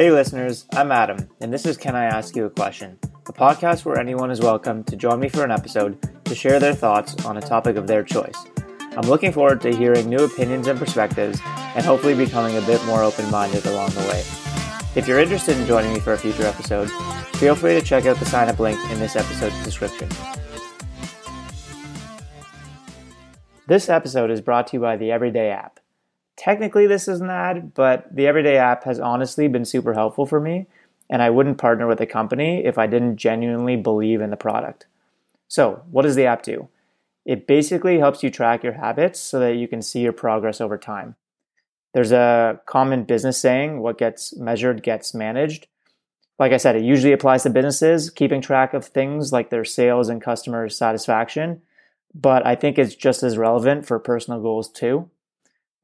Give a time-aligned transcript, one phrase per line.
[0.00, 2.98] Hey, listeners, I'm Adam, and this is Can I Ask You a Question?
[3.28, 6.72] A podcast where anyone is welcome to join me for an episode to share their
[6.72, 8.46] thoughts on a topic of their choice.
[8.96, 13.02] I'm looking forward to hearing new opinions and perspectives and hopefully becoming a bit more
[13.02, 14.20] open minded along the way.
[14.94, 16.90] If you're interested in joining me for a future episode,
[17.36, 20.08] feel free to check out the sign up link in this episode's description.
[23.66, 25.79] This episode is brought to you by the Everyday app.
[26.40, 30.40] Technically, this is an ad, but the Everyday app has honestly been super helpful for
[30.40, 30.66] me,
[31.10, 34.86] and I wouldn't partner with a company if I didn't genuinely believe in the product.
[35.48, 36.70] So, what does the app do?
[37.26, 40.78] It basically helps you track your habits so that you can see your progress over
[40.78, 41.14] time.
[41.92, 45.66] There's a common business saying what gets measured gets managed.
[46.38, 50.08] Like I said, it usually applies to businesses, keeping track of things like their sales
[50.08, 51.60] and customer satisfaction.
[52.14, 55.10] But I think it's just as relevant for personal goals too.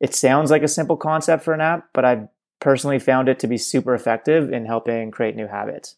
[0.01, 2.29] It sounds like a simple concept for an app, but I've
[2.61, 5.97] personally found it to be super effective in helping create new habits.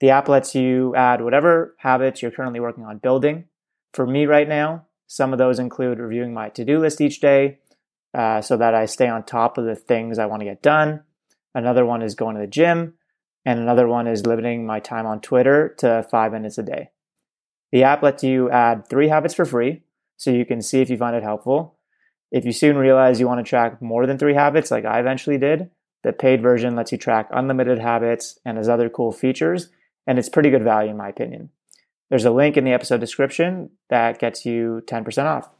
[0.00, 3.44] The app lets you add whatever habits you're currently working on building.
[3.92, 7.58] For me right now, some of those include reviewing my to do list each day,
[8.14, 11.02] uh, so that I stay on top of the things I want to get done.
[11.54, 12.94] Another one is going to the gym.
[13.44, 16.90] And another one is limiting my time on Twitter to five minutes a day.
[17.72, 19.82] The app lets you add three habits for free,
[20.16, 21.78] so you can see if you find it helpful.
[22.30, 25.38] If you soon realize you want to track more than three habits, like I eventually
[25.38, 25.70] did,
[26.02, 29.68] the paid version lets you track unlimited habits and has other cool features,
[30.06, 31.50] and it's pretty good value in my opinion.
[32.08, 35.50] There's a link in the episode description that gets you 10% off.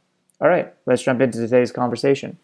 [0.41, 2.39] All right, let's jump into today's conversation.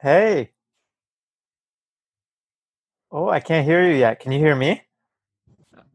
[0.00, 0.53] Hey.
[3.16, 4.18] Oh, I can't hear you yet.
[4.18, 4.82] Can you hear me?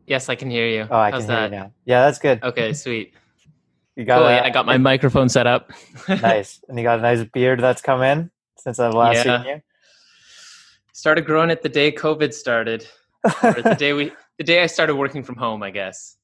[0.07, 0.87] Yes, I can hear you.
[0.89, 1.51] Oh, I How's can hear that?
[1.51, 1.73] you now.
[1.83, 2.41] Yeah, that's good.
[2.41, 3.13] Okay, sweet.
[3.97, 4.27] You got Cool.
[4.27, 5.69] a, yeah, I got my microphone set up.
[6.07, 9.41] nice, and you got a nice beard that's come in since I've last Yeah.
[9.43, 9.61] seen you.
[10.93, 12.87] started growing it the day COVID started,
[13.43, 16.15] or the day we, the day I started working from home, I guess.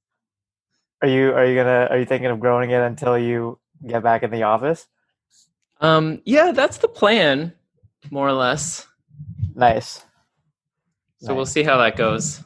[1.02, 4.24] Are you are you gonna are you thinking of growing it until you get back
[4.24, 4.88] in the office?
[5.82, 7.52] Um, yeah, that's the plan,
[8.10, 8.88] more or less.
[9.54, 10.06] Nice.
[11.26, 12.44] So we'll see how that goes.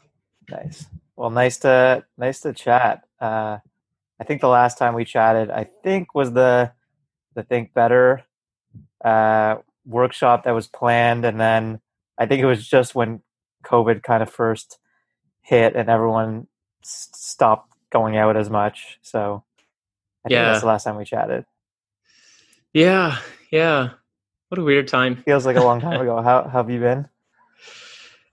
[0.49, 0.85] Nice.
[1.15, 3.03] Well, nice to nice to chat.
[3.19, 3.57] Uh,
[4.19, 6.71] I think the last time we chatted, I think was the
[7.35, 8.23] the Think Better
[9.03, 11.81] uh, workshop that was planned, and then
[12.17, 13.21] I think it was just when
[13.65, 14.79] COVID kind of first
[15.41, 16.47] hit and everyone
[16.83, 18.99] s- stopped going out as much.
[19.01, 19.43] So
[20.25, 20.45] I think Yeah.
[20.49, 21.45] that's the last time we chatted.
[22.73, 23.17] Yeah,
[23.51, 23.89] yeah.
[24.49, 25.17] What a weird time.
[25.23, 26.21] Feels like a long time ago.
[26.21, 27.07] How, how have you been?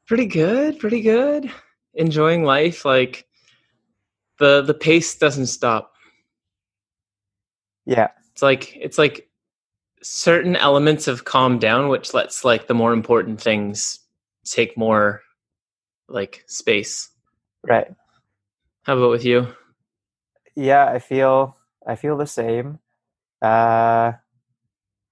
[0.07, 1.51] Pretty good, pretty good.
[1.95, 2.85] Enjoying life.
[2.85, 3.27] Like
[4.39, 5.93] the the pace doesn't stop.
[7.87, 9.29] Yeah, it's like it's like
[10.03, 13.99] certain elements have calmed down which lets like the more important things
[14.45, 15.23] take more
[16.09, 17.11] like space
[17.65, 17.89] right.
[18.85, 19.49] how about with you
[20.55, 21.57] Yeah, I feel
[21.87, 22.79] I feel the same.
[23.43, 24.13] Uh,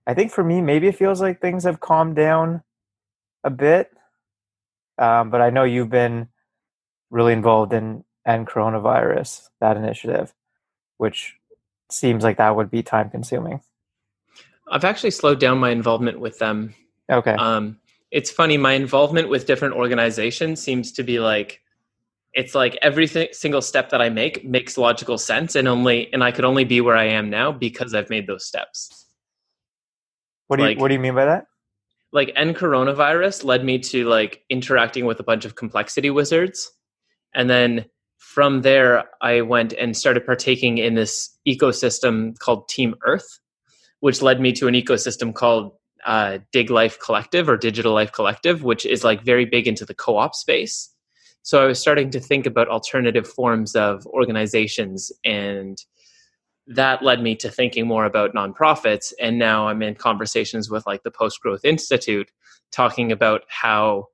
[0.07, 2.63] I think for me, maybe it feels like things have calmed down
[3.45, 3.91] a bit.
[4.99, 6.29] Um, but I know you've been
[7.11, 10.33] really involved in end coronavirus that initiative,
[10.99, 11.35] which
[11.91, 13.61] seems like that would be time consuming.
[14.73, 16.75] i've actually slowed down my involvement with them
[17.13, 17.33] Okay.
[17.35, 17.79] um
[18.11, 21.61] it's funny my involvement with different organizations seems to be like
[22.33, 26.33] it's like every single step that i make makes logical sense and only and i
[26.33, 29.07] could only be where i am now because i've made those steps
[30.47, 31.45] what do you like- What do you mean by that?
[32.15, 36.73] Like end coronavirus led me to like interacting with a bunch of complexity wizards.
[37.35, 37.85] And then
[38.25, 43.39] from there i went and started partaking in this ecosystem called team earth
[44.01, 45.73] which led me to an ecosystem called
[46.07, 49.95] uh, dig life collective or digital life collective which is like very big into the
[49.95, 50.91] co-op space.
[51.43, 55.79] So i was starting to think about alternative forms of organizations and
[56.67, 61.03] that led me to thinking more about nonprofits and now i'm in conversations with like
[61.03, 62.31] the post growth institute
[62.73, 64.07] talking about how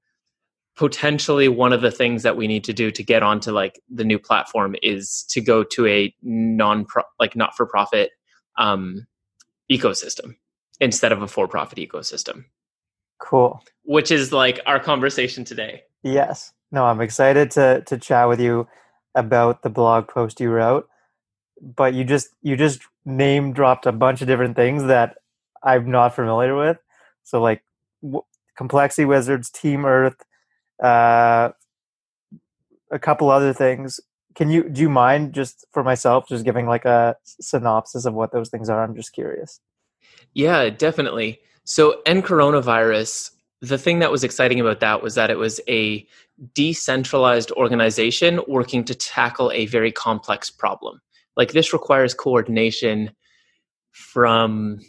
[0.77, 4.05] potentially one of the things that we need to do to get onto like the
[4.05, 6.87] new platform is to go to a non
[7.19, 8.11] like not for profit
[8.59, 9.07] um,
[9.71, 10.37] ecosystem
[10.81, 12.45] instead of a for profit ecosystem
[13.19, 13.63] Cool.
[13.83, 16.53] which is like our conversation today Yes.
[16.73, 18.67] No, I'm excited to to chat with you
[19.15, 20.89] about the blog post you wrote.
[21.61, 25.17] But you just you just name dropped a bunch of different things that
[25.63, 26.79] I'm not familiar with.
[27.23, 27.63] So like
[28.03, 28.25] w-
[28.57, 30.17] Complexity Wizards, Team Earth,
[30.83, 31.51] uh,
[32.91, 34.01] a couple other things.
[34.35, 38.33] Can you do you mind just for myself just giving like a synopsis of what
[38.33, 38.83] those things are?
[38.83, 39.61] I'm just curious.
[40.35, 41.41] Yeah, definitely.
[41.65, 46.07] So, End coronavirus, the thing that was exciting about that was that it was a
[46.55, 51.01] decentralized organization working to tackle a very complex problem.
[51.37, 53.13] Like this requires coordination
[53.91, 54.81] from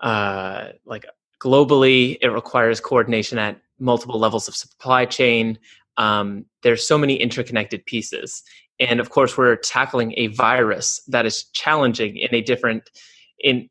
[0.00, 1.06] uh, like
[1.40, 2.18] globally.
[2.20, 5.58] It requires coordination at multiple levels of supply chain.
[5.96, 8.42] Um, there's so many interconnected pieces,
[8.80, 12.90] and of course, we're tackling a virus that is challenging in a different
[13.38, 13.68] in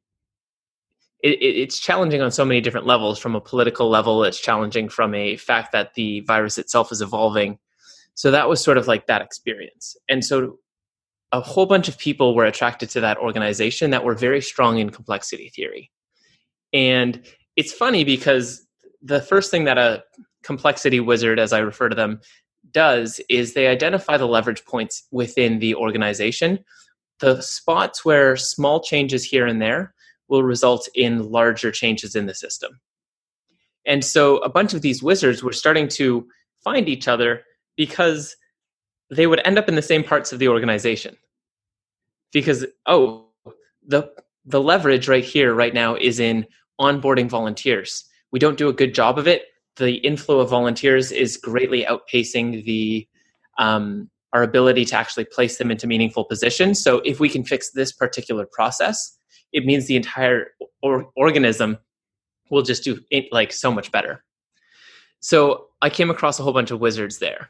[1.23, 5.13] it, it's challenging on so many different levels from a political level it's challenging from
[5.13, 7.57] a fact that the virus itself is evolving
[8.15, 10.57] so that was sort of like that experience and so
[11.31, 14.89] a whole bunch of people were attracted to that organization that were very strong in
[14.89, 15.91] complexity theory
[16.73, 17.21] and
[17.55, 18.65] it's funny because
[19.01, 20.03] the first thing that a
[20.43, 22.19] complexity wizard as i refer to them
[22.71, 26.59] does is they identify the leverage points within the organization
[27.21, 29.93] the spots where small changes here and there
[30.27, 32.79] will result in larger changes in the system.
[33.85, 36.27] And so a bunch of these wizards were starting to
[36.63, 37.43] find each other
[37.77, 38.35] because
[39.11, 41.17] they would end up in the same parts of the organization.
[42.31, 43.27] Because, oh,
[43.85, 44.09] the,
[44.45, 46.45] the leverage right here, right now, is in
[46.79, 48.05] onboarding volunteers.
[48.31, 49.43] We don't do a good job of it.
[49.75, 53.07] The inflow of volunteers is greatly outpacing the
[53.57, 56.81] um, our ability to actually place them into meaningful positions.
[56.81, 59.17] So if we can fix this particular process,
[59.51, 60.47] it means the entire
[60.81, 61.77] or- organism
[62.49, 64.23] will just do it like so much better.
[65.19, 67.49] So I came across a whole bunch of wizards there.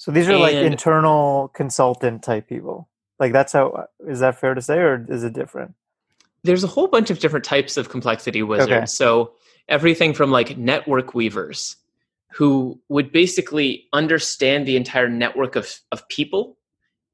[0.00, 2.88] So these are and, like internal consultant type people.
[3.18, 5.74] Like that's how is that fair to say or is it different?
[6.42, 8.72] There's a whole bunch of different types of complexity wizards.
[8.72, 8.86] Okay.
[8.86, 9.32] So
[9.68, 11.76] everything from like network weavers
[12.32, 16.56] who would basically understand the entire network of, of people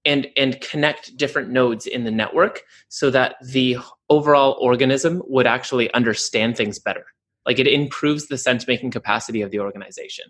[0.05, 3.79] and and connect different nodes in the network so that the
[4.11, 7.07] overall organism would actually understand things better
[7.47, 10.27] like it improves the sense making capacity of the organization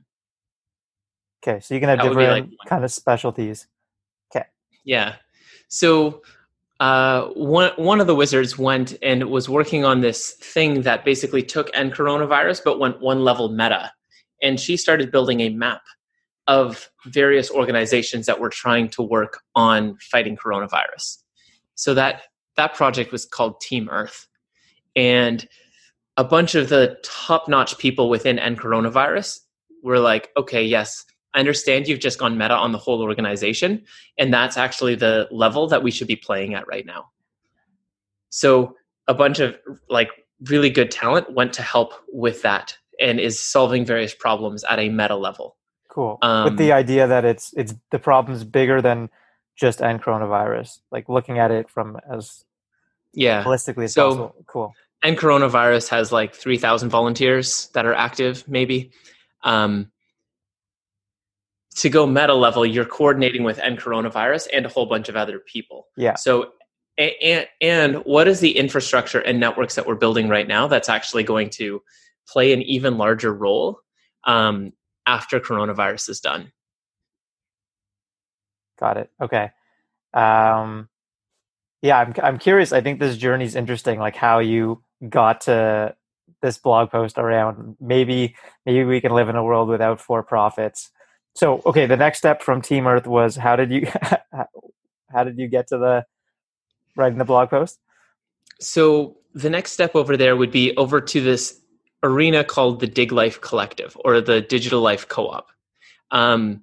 [1.42, 3.66] okay so you can have that different like kind of specialties
[4.34, 4.46] okay
[4.84, 5.16] yeah
[5.68, 6.22] so
[6.78, 11.42] uh, one one of the wizards went and was working on this thing that basically
[11.42, 13.90] took End coronavirus but went one level meta
[14.42, 15.82] and she started building a map
[16.46, 21.18] of various organizations that were trying to work on fighting coronavirus.
[21.74, 22.22] So that
[22.56, 24.26] that project was called Team Earth.
[24.94, 25.46] And
[26.16, 29.40] a bunch of the top-notch people within End coronavirus
[29.82, 31.04] were like, okay, yes,
[31.36, 33.84] I understand you've just gone meta on the whole organization,
[34.16, 37.10] and that's actually the level that we should be playing at right now.
[38.30, 38.74] So
[39.06, 39.56] a bunch of
[39.90, 40.08] like
[40.48, 44.88] really good talent went to help with that and is solving various problems at a
[44.88, 45.56] meta level.
[45.88, 46.18] Cool.
[46.22, 49.10] Um, With the idea that it's it's the problem's bigger than
[49.56, 52.44] just End coronavirus, like looking at it from as
[53.12, 54.34] yeah holistically as so, possible.
[54.46, 54.74] Cool.
[55.02, 58.90] End coronavirus has like three thousand volunteers that are active, maybe.
[59.42, 59.90] Um,
[61.76, 65.38] to go meta level, you're coordinating with End coronavirus and a whole bunch of other
[65.38, 65.86] people.
[65.96, 66.16] Yeah.
[66.16, 66.52] So
[66.98, 71.24] and, and what is the infrastructure and networks that we're building right now that's actually
[71.24, 71.82] going to
[72.26, 73.80] play an even larger role
[74.24, 74.72] um,
[75.06, 76.52] after coronavirus is done.
[78.78, 79.10] Got it.
[79.20, 79.50] Okay.
[80.14, 80.88] Um,
[81.82, 82.72] yeah, I'm I'm curious.
[82.72, 83.98] I think this journey is interesting.
[83.98, 85.94] Like how you got to
[86.42, 88.34] this blog post around maybe
[88.64, 90.90] maybe we can live in a world without for profits.
[91.36, 93.86] So okay, the next step from Team Earth was how did you
[95.12, 96.06] how did you get to the
[96.96, 97.78] writing the blog post?
[98.58, 101.60] So the next step over there would be over to this
[102.02, 105.48] arena called the Dig Life Collective or the Digital Life Co op,
[106.10, 106.62] um,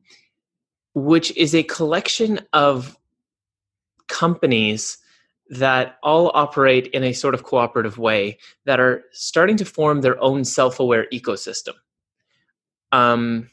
[0.95, 2.97] which is a collection of
[4.07, 4.97] companies
[5.49, 10.19] that all operate in a sort of cooperative way that are starting to form their
[10.19, 11.73] own self aware ecosystem.
[12.91, 13.51] Um,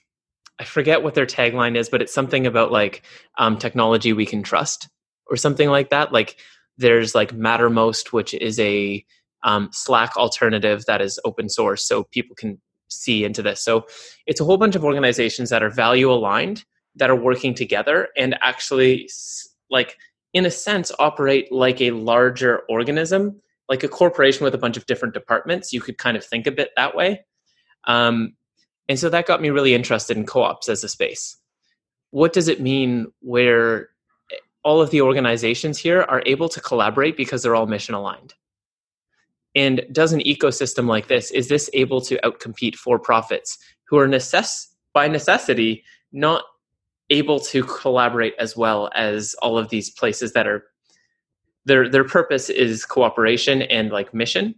[0.61, 3.03] I forget what their tagline is, but it's something about like
[3.39, 4.89] um, technology we can trust
[5.27, 6.13] or something like that.
[6.13, 6.37] Like
[6.77, 9.05] there's like Mattermost, which is a
[9.43, 13.65] um, Slack alternative that is open source so people can see into this.
[13.65, 13.87] So
[14.27, 16.65] it's a whole bunch of organizations that are value aligned
[16.97, 19.09] that are working together and actually
[19.71, 19.97] like
[20.35, 24.87] in a sense operate like a larger organism like a corporation with a bunch of
[24.87, 27.25] different departments you could kind of think of it that way
[27.87, 28.35] um,
[28.91, 31.37] and so that got me really interested in co-ops as a space.
[32.11, 33.91] What does it mean where
[34.65, 38.35] all of the organizations here are able to collaborate because they're all mission aligned?
[39.55, 44.09] And does an ecosystem like this, is this able to outcompete for profits who are
[44.09, 46.43] necess- by necessity not
[47.11, 50.65] able to collaborate as well as all of these places that are
[51.65, 54.57] their their purpose is cooperation and like mission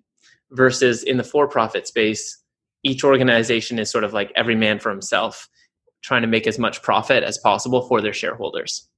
[0.53, 2.42] versus in the for-profit space
[2.83, 5.49] each organization is sort of like every man for himself
[6.03, 8.89] trying to make as much profit as possible for their shareholders.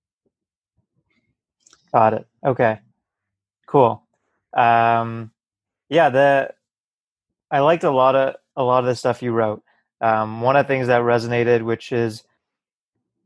[1.93, 2.27] Got it.
[2.45, 2.81] Okay.
[3.67, 4.03] Cool.
[4.57, 5.33] Um,
[5.89, 6.51] yeah the
[7.51, 9.63] i liked a lot of a lot of the stuff you wrote.
[10.01, 12.25] Um, one of the things that resonated which is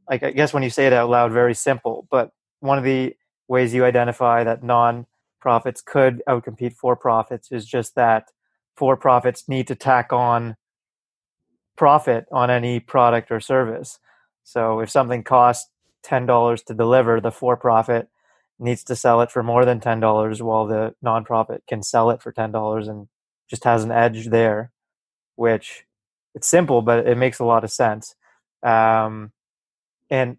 [0.09, 3.17] like i guess when you say it out loud very simple but one of the
[3.49, 8.31] ways you identify that non-profits could outcompete for-profits is just that
[8.79, 10.57] for-profits need to tack on
[11.77, 13.99] profit on any product or service.
[14.45, 15.69] So if something costs
[16.07, 18.09] $10 to deliver, the for-profit
[18.59, 22.33] needs to sell it for more than $10 while the nonprofit can sell it for
[22.33, 23.09] $10 and
[23.51, 24.71] just has an edge there,
[25.35, 25.85] which
[26.35, 28.15] it's simple, but it makes a lot of sense.
[28.63, 29.33] Um,
[30.09, 30.39] and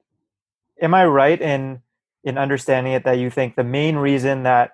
[0.81, 1.81] am I right in
[2.23, 4.71] in understanding it that you think the main reason that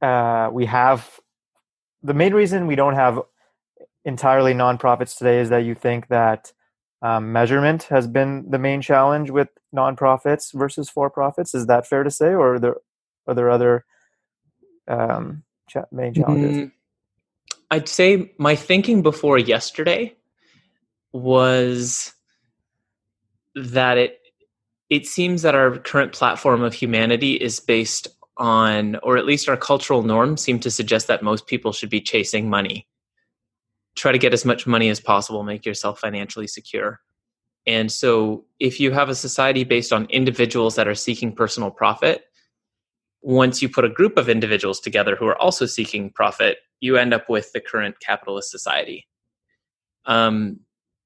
[0.00, 1.20] uh, we have
[2.02, 3.20] the main reason we don't have
[4.04, 6.52] entirely nonprofits today is that you think that
[7.02, 11.54] um, measurement has been the main challenge with nonprofits versus for profits.
[11.54, 12.76] Is that fair to say, or are there
[13.26, 13.84] are there other
[14.88, 16.56] um, cha- main challenges?
[16.56, 16.72] Mm,
[17.70, 20.14] I'd say my thinking before yesterday
[21.12, 22.12] was
[23.54, 24.20] that it
[24.90, 28.08] it seems that our current platform of humanity is based
[28.40, 32.00] on, or at least our cultural norms seem to suggest that most people should be
[32.00, 32.88] chasing money.
[33.94, 37.00] Try to get as much money as possible, make yourself financially secure.
[37.66, 42.24] And so, if you have a society based on individuals that are seeking personal profit,
[43.20, 47.12] once you put a group of individuals together who are also seeking profit, you end
[47.12, 49.06] up with the current capitalist society.
[50.06, 50.60] Um,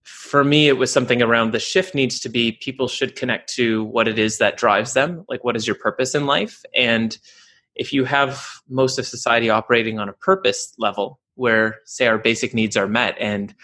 [0.05, 3.85] for me it was something around the shift needs to be people should connect to
[3.85, 6.63] what it is that drives them like what is your purpose in life?
[6.77, 7.17] And
[7.75, 12.55] if you have most of society operating on a purpose level where say our basic
[12.55, 13.55] needs are met and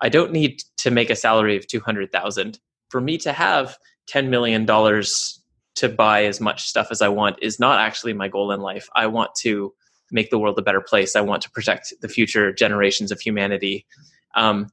[0.00, 2.58] i don't need to make a salary of 200000
[2.88, 5.42] for me to have 10 million dollars
[5.74, 8.88] to buy as much stuff as i want is not actually my goal in life.
[8.94, 9.74] I want to
[10.10, 11.16] make the world a better place.
[11.16, 13.86] I want to protect the future generations of humanity.
[14.34, 14.68] Um,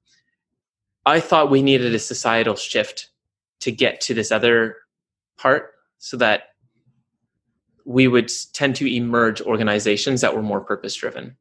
[1.05, 3.10] I thought we needed a societal shift
[3.62, 4.77] to get to this other
[5.38, 6.50] part so that
[7.86, 11.36] we would tend to emerge organizations that were more purpose driven.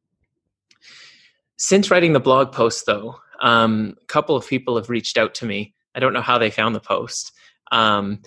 [1.57, 5.45] Since writing the blog post, though, um, a couple of people have reached out to
[5.45, 5.73] me.
[5.95, 7.31] I don't know how they found the post,
[7.71, 8.21] um,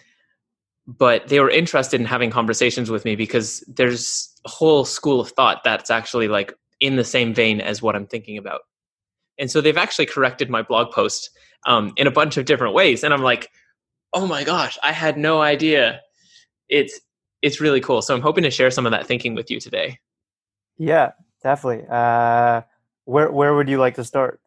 [0.87, 5.31] but they were interested in having conversations with me because there's a whole school of
[5.31, 8.63] thought that's actually like in the same vein as what I'm thinking about.
[9.39, 11.31] And so they've actually corrected my blog post
[11.67, 13.05] um, in a bunch of different ways.
[13.05, 13.51] And I'm like,
[14.13, 16.01] oh my gosh, I had no idea.
[16.69, 17.01] It's
[17.43, 18.03] it's really cool.
[18.03, 19.99] So I'm hoping to share some of that thinking with you today.
[20.79, 21.13] Yeah,
[21.43, 21.87] definitely.
[21.89, 22.63] Uh,
[23.05, 24.41] where where would you like to start?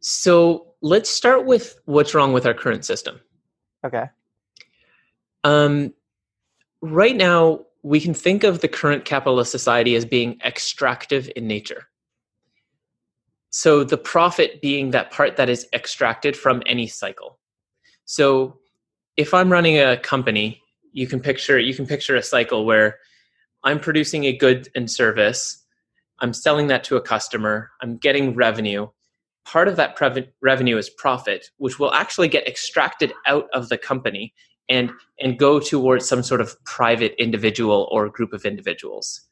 [0.00, 3.20] So let's start with what's wrong with our current system.
[3.84, 4.08] Okay.
[5.44, 5.92] Um,
[6.80, 11.89] right now, we can think of the current capitalist society as being extractive in nature
[13.50, 17.38] so the profit being that part that is extracted from any cycle.
[18.04, 18.60] So
[19.16, 22.98] if i'm running a company you can picture you can picture a cycle where
[23.64, 25.62] i'm producing a good and service
[26.20, 28.88] i'm selling that to a customer i'm getting revenue.
[29.46, 33.78] Part of that pre- revenue is profit which will actually get extracted out of the
[33.78, 34.32] company
[34.68, 39.28] and and go towards some sort of private individual or group of individuals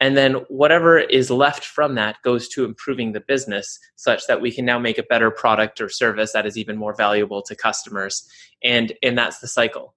[0.00, 4.52] and then whatever is left from that goes to improving the business such that we
[4.52, 8.28] can now make a better product or service that is even more valuable to customers.
[8.62, 9.94] And, and that's the cycle.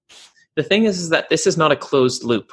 [0.55, 2.51] The thing is, is that this is not a closed loop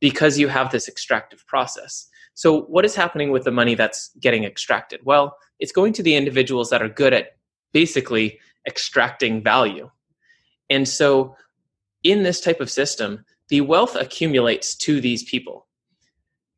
[0.00, 2.08] because you have this extractive process.
[2.34, 5.00] So, what is happening with the money that's getting extracted?
[5.04, 7.36] Well, it's going to the individuals that are good at
[7.72, 9.90] basically extracting value.
[10.70, 11.36] And so,
[12.02, 15.66] in this type of system, the wealth accumulates to these people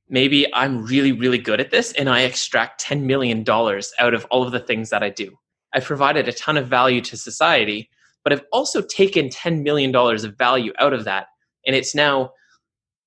[0.08, 4.42] maybe I'm really, really good at this and I extract $10 million out of all
[4.42, 5.36] of the things that I do.
[5.72, 7.90] I've provided a ton of value to society,
[8.22, 11.26] but I've also taken $10 million of value out of that
[11.66, 12.32] and it's now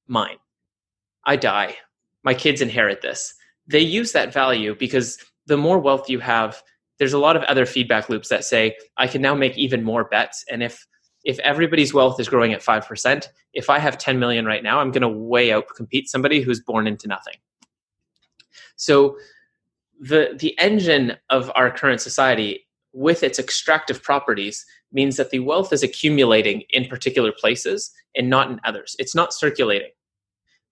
[0.07, 0.37] mine.
[1.25, 1.75] I die.
[2.23, 3.33] My kids inherit this.
[3.67, 6.61] They use that value because the more wealth you have,
[6.99, 10.05] there's a lot of other feedback loops that say, I can now make even more
[10.05, 10.43] bets.
[10.49, 10.85] And if
[11.27, 14.91] if everybody's wealth is growing at 5%, if I have 10 million right now, I'm
[14.91, 17.35] going to way out compete somebody who's born into nothing.
[18.77, 19.17] So
[19.99, 25.73] the the engine of our current society with its extractive properties means that the wealth
[25.73, 28.95] is accumulating in particular places and not in others.
[28.97, 29.89] It's not circulating.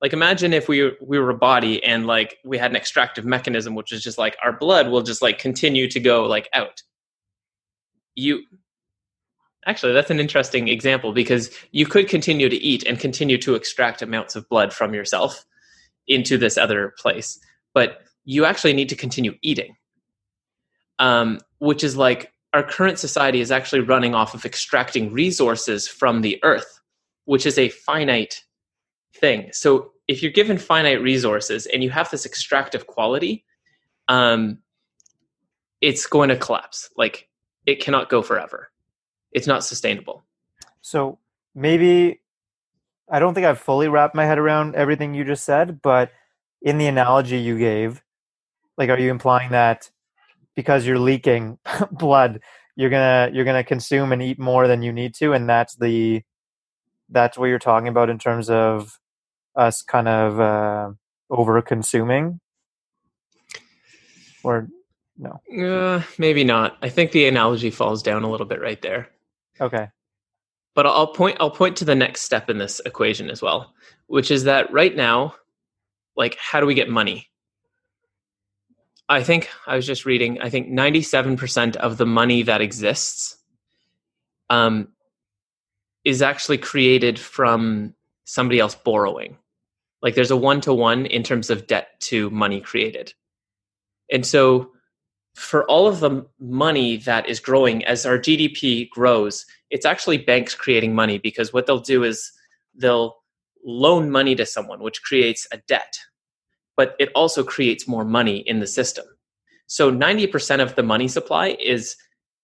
[0.02, 3.76] Like imagine if we we were a body and like we had an extractive mechanism
[3.76, 6.82] which is just like our blood will just like continue to go like out.
[8.14, 8.44] You
[9.66, 14.02] Actually, that's an interesting example because you could continue to eat and continue to extract
[14.02, 15.46] amounts of blood from yourself
[16.08, 17.40] into this other place,
[17.74, 19.76] but you actually need to continue eating.
[21.00, 26.22] Um, which is like our current society is actually running off of extracting resources from
[26.22, 26.80] the earth,
[27.26, 28.44] which is a finite
[29.14, 29.50] thing.
[29.52, 33.44] So if you're given finite resources and you have this extractive quality,
[34.08, 34.60] um,
[35.82, 36.90] it's going to collapse.
[36.96, 37.28] Like
[37.66, 38.70] it cannot go forever.
[39.36, 40.24] It's not sustainable.
[40.82, 41.20] So
[41.54, 42.22] maybe
[43.12, 46.12] I don't think I've fully wrapped my head around everything you just said, but
[46.62, 48.02] in the analogy you gave,
[48.78, 49.92] like are you implying that
[50.56, 51.60] because you're leaking
[51.92, 52.40] blood
[52.78, 56.22] you're gonna you're gonna consume and eat more than you need to and that's the
[57.10, 59.00] that's what you're talking about in terms of
[59.56, 60.92] us kind of uh,
[61.30, 62.40] over consuming
[64.44, 64.68] or
[65.18, 65.40] no?
[65.66, 66.78] Uh, maybe not.
[66.82, 69.08] I think the analogy falls down a little bit right there
[69.60, 69.88] okay
[70.74, 73.74] but i'll point i'll point to the next step in this equation as well
[74.08, 75.34] which is that right now
[76.16, 77.30] like how do we get money
[79.08, 80.42] I think I was just reading.
[80.42, 83.38] I think ninety-seven percent of the money that exists
[84.50, 84.88] um,
[86.04, 87.94] is actually created from
[88.26, 89.38] somebody else borrowing.
[90.02, 93.14] Like there's a one-to-one in terms of debt to money created,
[94.12, 94.72] and so
[95.36, 100.56] for all of the money that is growing as our GDP grows, it's actually banks
[100.56, 102.32] creating money because what they'll do is
[102.74, 103.18] they'll
[103.64, 105.98] loan money to someone, which creates a debt
[106.78, 109.06] but it also creates more money in the system.
[109.68, 111.96] So 90% of the money supply is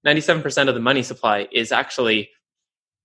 [0.06, 2.30] 97% of the money supply is actually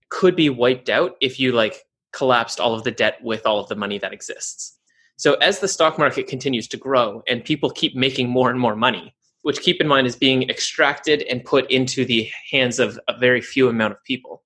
[0.09, 3.69] could be wiped out if you like collapsed all of the debt with all of
[3.69, 4.79] the money that exists.
[5.17, 8.77] So as the stock market continues to grow and people keep making more and more
[8.77, 9.15] money,
[9.47, 13.41] which keep in mind is being extracted and put into the hands of a very
[13.41, 14.43] few amount of people,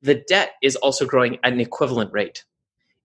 [0.00, 2.44] the debt is also growing at an equivalent rate.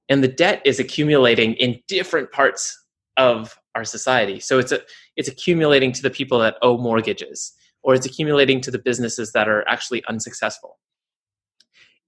[0.09, 2.79] And the debt is accumulating in different parts
[3.17, 4.39] of our society.
[4.39, 4.81] So it's a,
[5.15, 9.49] it's accumulating to the people that owe mortgages or it's accumulating to the businesses that
[9.49, 10.77] are actually unsuccessful.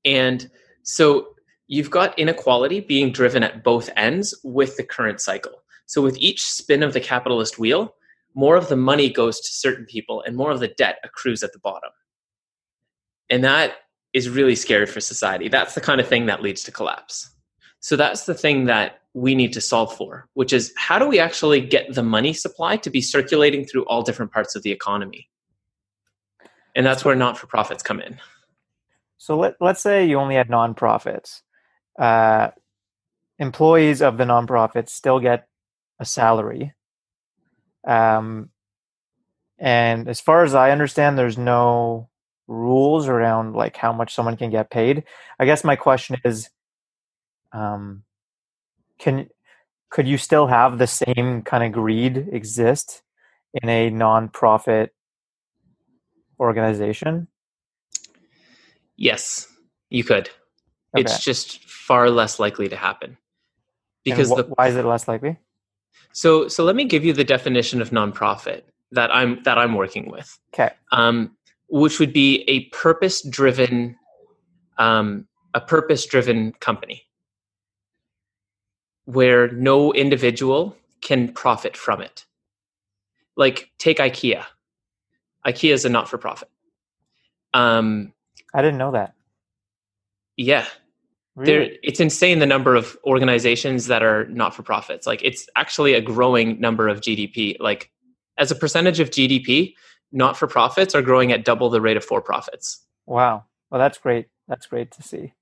[0.05, 0.51] And
[0.83, 1.29] so
[1.65, 5.63] you've got inequality being driven at both ends with the current cycle.
[5.87, 7.95] So with each spin of the capitalist wheel
[8.35, 11.53] more of the money goes to certain people and more of the debt accrues at
[11.53, 11.91] the bottom
[13.29, 13.73] and that
[14.13, 17.33] is really scary for society that's the kind of thing that leads to collapse
[17.83, 21.19] so that's the thing that we need to solve for, which is how do we
[21.19, 25.29] actually get the money supply to be circulating through all different parts of the economy?
[26.75, 28.19] And that's where not for profits come in.
[29.17, 31.41] So let, let's say you only had nonprofits.
[31.99, 32.49] Uh,
[33.37, 35.47] employees of the nonprofits still get
[35.99, 36.73] a salary.
[37.85, 38.49] Um,
[39.59, 42.09] and as far as I understand, there's no
[42.47, 45.03] rules around like how much someone can get paid.
[45.39, 46.49] I guess my question is
[47.51, 48.03] um,
[48.99, 49.29] can
[49.89, 53.03] could you still have the same kind of greed exist
[53.53, 54.89] in a nonprofit
[56.39, 57.27] organization?
[58.95, 59.47] Yes,
[59.89, 60.29] you could.
[60.95, 61.01] Okay.
[61.01, 63.17] It's just far less likely to happen.
[64.03, 65.37] Because wh- the, why is it less likely?
[66.13, 70.09] So so let me give you the definition of nonprofit that I'm that I'm working
[70.09, 70.39] with.
[70.53, 70.71] Okay.
[70.91, 71.35] Um,
[71.69, 73.97] which would be a purpose driven
[74.77, 77.03] um, a purpose driven company
[79.05, 82.25] where no individual can profit from it.
[83.35, 84.45] Like take IKEA.
[85.45, 86.49] IKEA is a not for profit.
[87.53, 88.13] Um,
[88.53, 89.13] I didn't know that.
[90.37, 90.65] Yeah.
[91.35, 91.51] Really?
[91.51, 95.07] There, it's insane the number of organizations that are not for profits.
[95.07, 97.57] Like it's actually a growing number of GDP.
[97.59, 97.91] Like
[98.37, 99.73] as a percentage of GDP,
[100.11, 102.85] not for profits are growing at double the rate of for profits.
[103.07, 103.45] Wow.
[103.71, 104.27] Well, that's great.
[104.47, 105.33] That's great to see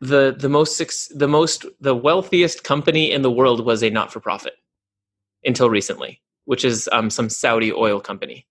[0.00, 4.20] the the most the most the wealthiest company in the world was a not for
[4.20, 4.54] profit
[5.44, 8.46] until recently, which is um, some Saudi oil company.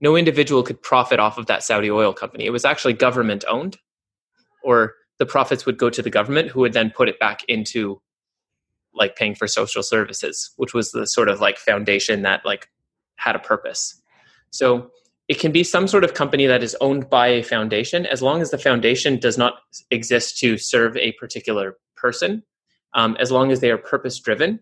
[0.00, 2.46] No individual could profit off of that Saudi oil company.
[2.46, 3.78] It was actually government owned,
[4.62, 8.00] or the profits would go to the government, who would then put it back into
[8.94, 12.68] like paying for social services, which was the sort of like foundation that like
[13.16, 14.00] had a purpose.
[14.50, 14.90] So
[15.28, 18.40] it can be some sort of company that is owned by a foundation as long
[18.40, 19.54] as the foundation does not
[19.90, 22.42] exist to serve a particular person
[22.94, 24.60] um, as long as they are purpose driven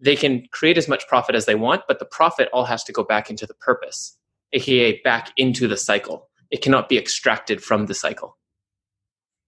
[0.00, 2.92] they can create as much profit as they want but the profit all has to
[2.92, 4.16] go back into the purpose
[4.54, 6.28] aka back into the cycle.
[6.50, 8.38] It cannot be extracted from the cycle.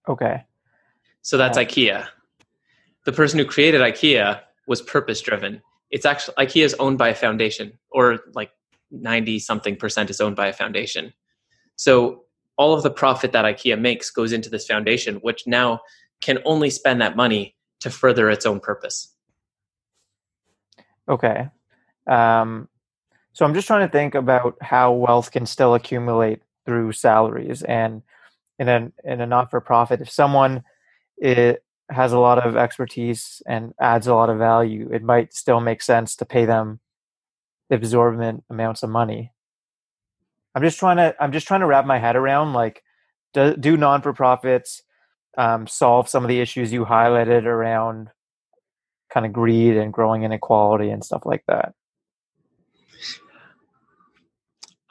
[0.07, 0.43] Okay.
[1.21, 1.63] So that's Yeah.
[1.63, 2.07] IKEA.
[3.05, 5.61] The person who created IKEA was purpose driven.
[5.91, 8.51] It's actually IKEA is owned by a foundation, or like
[8.91, 11.13] ninety something percent is owned by a foundation.
[11.75, 12.23] So
[12.57, 15.81] all of the profit that IKEA makes goes into this foundation, which now
[16.21, 19.13] can only spend that money to further its own purpose.
[21.07, 21.47] Okay.
[22.07, 22.67] Um,
[23.33, 28.01] so I'm just trying to think about how wealth can still accumulate through salaries and
[28.59, 30.01] in a in a not for profit.
[30.01, 30.63] If someone
[31.17, 35.59] it has a lot of expertise and adds a lot of value, it might still
[35.59, 36.79] make sense to pay them
[37.69, 39.31] exorbitant amounts of money.
[40.55, 42.83] I'm just trying to I'm just trying to wrap my head around like
[43.33, 44.81] do, do non for profits
[45.37, 48.09] um, solve some of the issues you highlighted around
[49.09, 51.73] kind of greed and growing inequality and stuff like that.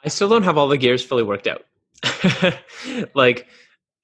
[0.03, 1.65] I still don't have all the gears fully worked out.
[3.13, 3.47] like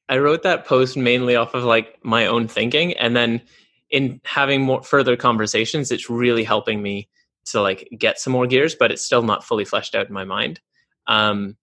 [0.10, 3.42] I wrote that post mainly off of like my own thinking and then
[3.90, 7.10] in having more further conversations it's really helping me
[7.46, 10.24] to like get some more gears but it's still not fully fleshed out in my
[10.24, 10.60] mind.
[11.08, 11.58] Um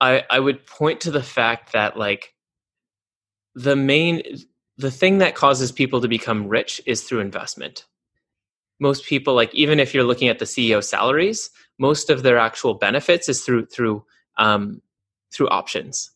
[0.00, 2.34] I I would point to the fact that like
[3.54, 4.22] the main
[4.78, 7.86] the thing that causes people to become rich is through investment.
[8.80, 12.74] Most people like even if you're looking at the CEO salaries, most of their actual
[12.74, 14.04] benefits is through through
[14.38, 14.80] um,
[15.32, 16.10] through options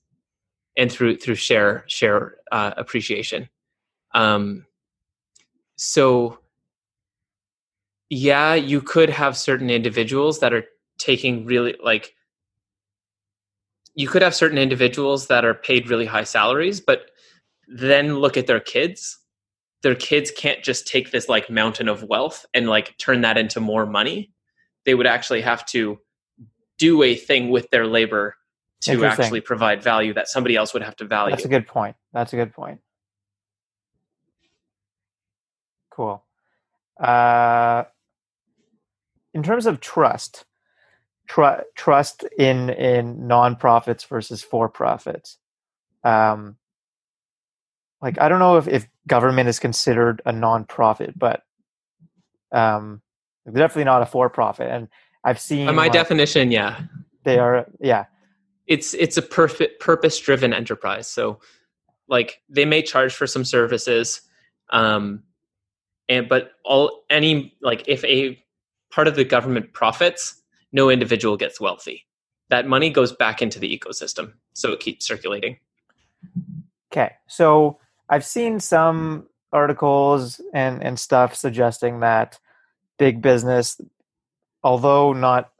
[0.77, 3.49] and through through share share uh, appreciation.
[4.15, 4.67] Um,
[5.77, 6.39] so
[8.11, 10.65] yeah, you could have certain individuals that are
[10.99, 12.15] taking really like
[13.95, 17.11] you could have certain individuals that are paid really high salaries, but
[17.69, 19.19] then look at their kids.
[19.83, 23.61] Their kids can't just take this like mountain of wealth and like turn that into
[23.61, 24.33] more money.
[24.85, 25.99] They would actually have to
[26.79, 28.37] do a thing with their labor
[28.85, 31.31] to actually provide value that somebody else would have to value.
[31.31, 31.97] That's a good point.
[32.13, 32.81] That's a good point.
[35.91, 36.25] Cool.
[37.01, 37.85] Uh,
[39.33, 40.45] in terms of trust,
[41.29, 45.39] tr- trust in in nonprofits versus for profits.
[46.03, 46.57] Um,
[48.03, 51.43] like I don't know if, if government is considered a nonprofit, but
[52.53, 53.03] um,
[53.47, 54.71] definitely not a for profit.
[54.71, 54.89] And
[55.25, 56.83] I've seen By my like, definition, yeah,
[57.25, 58.05] they are yeah
[58.67, 61.07] it's it's a perfect purpose driven enterprise.
[61.07, 61.41] So
[62.09, 64.21] like they may charge for some services,
[64.71, 65.23] um,
[66.09, 68.39] and but all any like if a
[68.91, 72.07] part of the government profits, no individual gets wealthy.
[72.51, 75.59] That money goes back into the ecosystem, so it keeps circulating.
[76.93, 82.39] Okay, so I've seen some articles and and stuff suggesting that
[82.99, 83.81] big business,
[84.63, 85.51] although not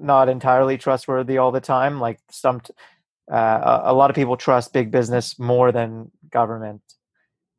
[0.00, 2.60] not entirely trustworthy all the time, like some
[3.30, 6.82] uh, a lot of people trust big business more than government.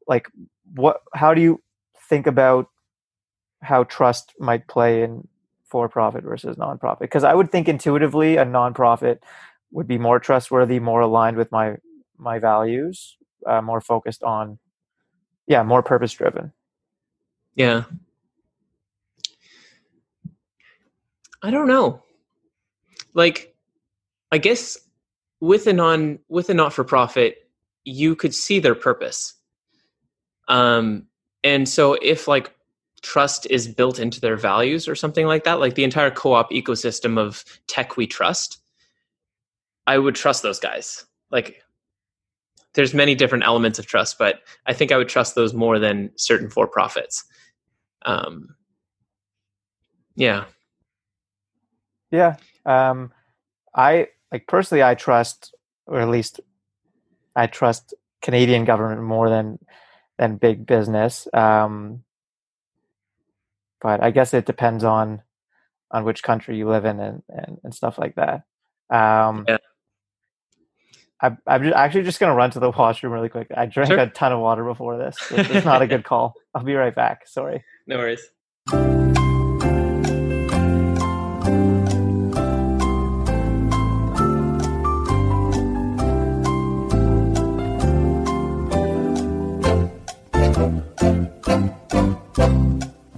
[0.08, 0.28] Like,
[0.74, 1.02] what?
[1.14, 1.62] How do you
[2.10, 2.68] think about
[3.62, 5.28] how trust might play in
[5.66, 7.00] for profit versus nonprofit?
[7.00, 9.20] Because I would think intuitively a nonprofit
[9.72, 11.78] would be more trustworthy, more aligned with my
[12.18, 14.60] my values, uh, more focused on,
[15.48, 16.52] yeah, more purpose driven.
[17.56, 17.84] Yeah.
[21.44, 22.04] I don't know.
[23.14, 23.56] Like
[24.32, 24.78] I guess
[25.40, 27.50] with a non with a not for profit,
[27.84, 29.34] you could see their purpose.
[30.48, 31.08] Um
[31.44, 32.54] and so if like
[33.02, 37.18] trust is built into their values or something like that, like the entire co-op ecosystem
[37.18, 38.60] of tech we trust,
[39.88, 41.06] I would trust those guys.
[41.32, 41.64] Like
[42.74, 46.12] there's many different elements of trust, but I think I would trust those more than
[46.16, 47.26] certain for profits.
[48.04, 48.56] Um,
[50.16, 50.46] yeah,
[52.12, 52.36] Yeah.
[52.66, 53.12] Um,
[53.76, 55.54] I like personally, I trust,
[55.88, 56.40] or at least
[57.36, 59.60] I trust Canadian government more than
[60.18, 61.28] than big business.
[61.34, 62.04] Um,
[63.82, 65.22] but I guess it depends on
[65.90, 68.44] on which country you live in and and, and stuff like that.
[68.90, 69.58] Um, Yeah.
[71.24, 73.48] I, I'm actually just gonna run to the washroom really quick.
[73.56, 74.00] I drank Sure.
[74.00, 75.18] a ton of water before this.
[75.32, 76.36] It's not a good call.
[76.54, 77.28] I'll be right back.
[77.28, 77.64] Sorry.
[77.88, 78.22] no worries.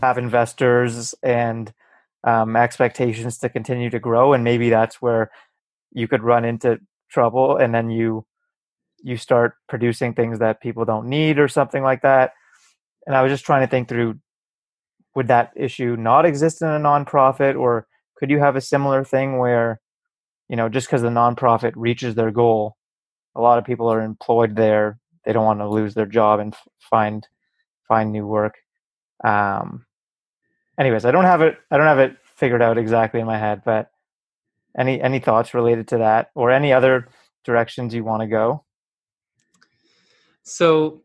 [0.04, 1.74] Have investors and
[2.24, 5.32] um, expectations to continue to grow and maybe that's where
[5.92, 8.26] you could run into trouble and then you
[9.06, 12.32] you start producing things that people don't need or something like that
[13.06, 14.18] and i was just trying to think through
[15.16, 17.88] would that issue not exist in a nonprofit or
[18.18, 19.82] could you have a similar thing where
[20.50, 22.78] you know, just because the nonprofit reaches their goal,
[23.36, 25.00] a lot of people are employed there.
[25.26, 27.28] They don't want to lose their job and find
[27.88, 28.56] find new work.
[29.24, 29.86] Um,
[30.78, 31.58] anyways, I don't have it.
[31.72, 33.92] I don't have it figured out exactly in my head, but
[34.78, 37.08] any any thoughts related to that, or any other
[37.44, 38.64] directions you want to go?
[40.44, 41.02] So,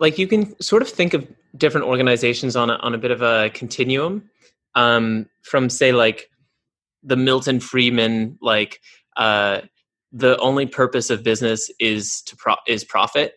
[0.00, 3.22] like you can sort of think of different organizations on a, on a bit of
[3.22, 4.28] a continuum,
[4.74, 6.30] um, from say like
[7.02, 8.80] the Milton Friedman, like
[9.16, 9.60] uh,
[10.12, 13.34] the only purpose of business is to pro- is profit.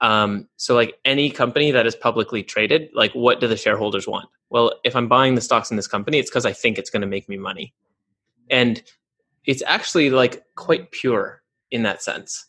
[0.00, 4.28] Um, so like any company that is publicly traded, like what do the shareholders want?
[4.50, 7.02] Well, if I'm buying the stocks in this company, it's because I think it's going
[7.02, 7.72] to make me money,
[8.50, 8.82] and
[9.46, 12.46] it's actually like quite pure in that sense.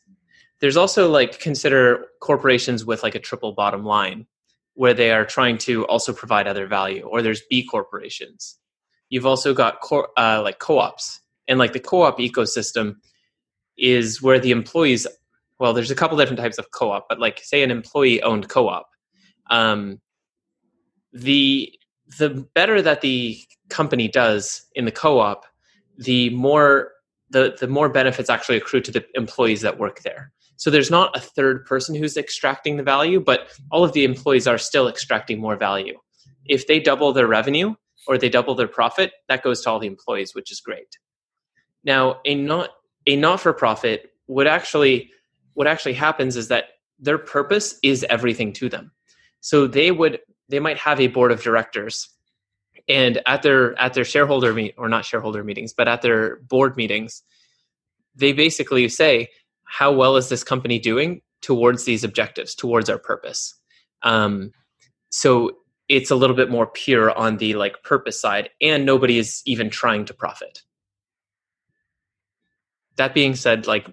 [0.59, 4.27] There's also like consider corporations with like a triple bottom line
[4.73, 8.57] where they are trying to also provide other value or there's B corporations.
[9.09, 12.95] You've also got co- uh, like co-ops and like the co-op ecosystem
[13.77, 15.07] is where the employees
[15.59, 18.87] well there's a couple different types of co-op but like say an employee owned co-op
[19.49, 19.99] um,
[21.13, 21.71] the
[22.17, 25.45] the better that the company does in the co-op
[25.97, 26.91] the more
[27.29, 30.33] the, the more benefits actually accrue to the employees that work there.
[30.57, 34.47] So there's not a third person who's extracting the value, but all of the employees
[34.47, 35.97] are still extracting more value.
[36.45, 39.87] If they double their revenue or they double their profit, that goes to all the
[39.87, 40.97] employees, which is great.
[41.83, 42.71] Now, a not
[43.07, 45.09] a not-for-profit would actually
[45.53, 46.65] what actually happens is that
[46.99, 48.91] their purpose is everything to them.
[49.39, 50.19] So they would
[50.51, 52.09] they might have a board of directors.
[52.87, 56.75] And at their at their shareholder meet or not shareholder meetings but at their board
[56.75, 57.21] meetings
[58.15, 59.29] they basically say
[59.63, 63.55] how well is this company doing towards these objectives towards our purpose?
[64.03, 64.51] Um,
[65.09, 65.57] so
[65.89, 69.69] it's a little bit more pure on the like purpose side and nobody is even
[69.69, 70.63] trying to profit.
[72.97, 73.87] That being said like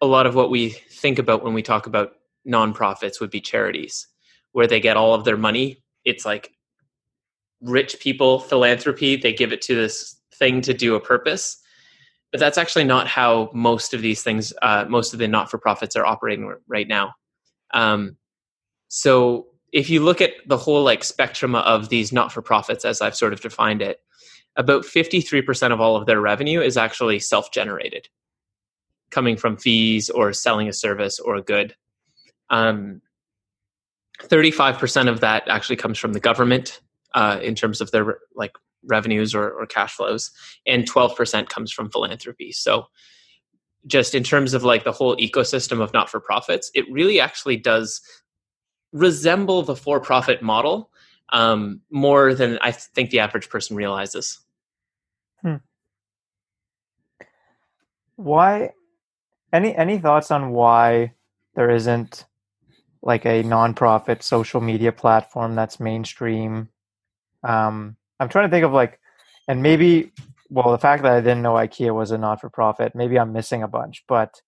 [0.00, 2.12] a lot of what we think about when we talk about
[2.46, 4.06] nonprofits would be charities
[4.52, 6.52] where they get all of their money it's like
[7.60, 11.60] rich people philanthropy they give it to this thing to do a purpose.
[12.30, 16.06] But that's actually not how most of these things uh, most of the not-for-profits are
[16.06, 17.14] operating right now.
[17.72, 18.16] Um,
[18.88, 23.34] so if you look at the whole like spectrum of these not-for-profits as i've sort
[23.34, 24.00] of defined it
[24.56, 28.08] about 53% of all of their revenue is actually self-generated
[29.10, 31.74] coming from fees or selling a service or a good.
[32.50, 33.00] Um,
[34.22, 36.80] 35% of that actually comes from the government
[37.14, 38.52] uh, in terms of their like
[38.84, 40.30] revenues or, or cash flows,
[40.66, 42.52] and 12% comes from philanthropy.
[42.52, 42.86] So,
[43.86, 47.56] just in terms of like the whole ecosystem of not for profits, it really actually
[47.56, 48.00] does
[48.92, 50.90] resemble the for profit model
[51.30, 54.40] um, more than I think the average person realizes.
[55.42, 55.56] Hmm.
[58.16, 58.72] Why?
[59.52, 61.14] Any any thoughts on why
[61.54, 62.24] there isn't
[63.02, 66.68] like a nonprofit social media platform that's mainstream
[67.44, 68.98] um, I'm trying to think of like,
[69.46, 70.12] and maybe,
[70.50, 73.32] well, the fact that I didn't know IKEA was a not for profit, maybe I'm
[73.32, 74.42] missing a bunch, but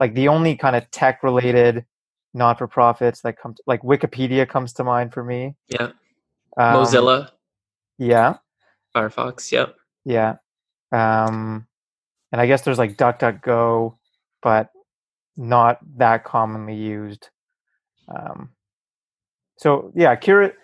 [0.00, 1.84] like the only kind of tech related
[2.34, 5.54] not for profits that come, to, like Wikipedia comes to mind for me.
[5.68, 5.90] Yeah.
[6.56, 7.30] Um, Mozilla.
[7.98, 8.36] Yeah.
[8.96, 9.52] Firefox.
[9.52, 9.76] Yep.
[10.04, 10.36] Yeah.
[10.90, 11.66] Um,
[12.32, 13.96] and I guess there's like DuckDuckGo,
[14.42, 14.70] but
[15.36, 17.28] not that commonly used.
[18.14, 18.50] Um,
[19.56, 20.54] so yeah, curious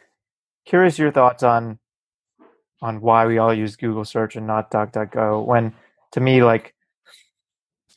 [0.66, 1.78] curious your thoughts on
[2.82, 5.72] on why we all use Google search and not DuckDuckGo when
[6.12, 6.74] to me like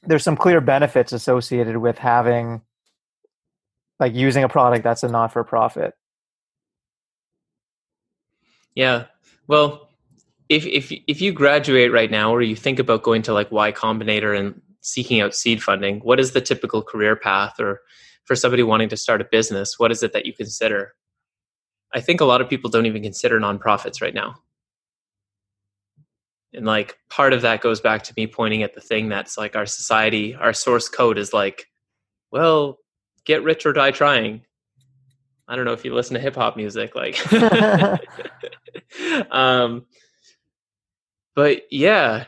[0.03, 2.61] there's some clear benefits associated with having
[3.99, 5.93] like using a product that's a not for profit.
[8.73, 9.05] Yeah.
[9.47, 9.89] Well,
[10.49, 13.71] if if if you graduate right now or you think about going to like Y
[13.71, 17.81] Combinator and seeking out seed funding, what is the typical career path or
[18.32, 20.94] for somebody wanting to start a business, what is it that you consider?
[21.94, 24.36] I think a lot of people don't even consider nonprofits right now.
[26.54, 29.58] And like part of that goes back to me pointing at the thing that's like
[29.58, 31.65] our society, our source code is like,
[32.32, 32.78] well,
[33.26, 34.46] get rich or die trying.
[35.46, 37.20] I don't know if you listen to hip hop music, like,
[39.30, 39.88] um,
[41.36, 42.28] but yeah,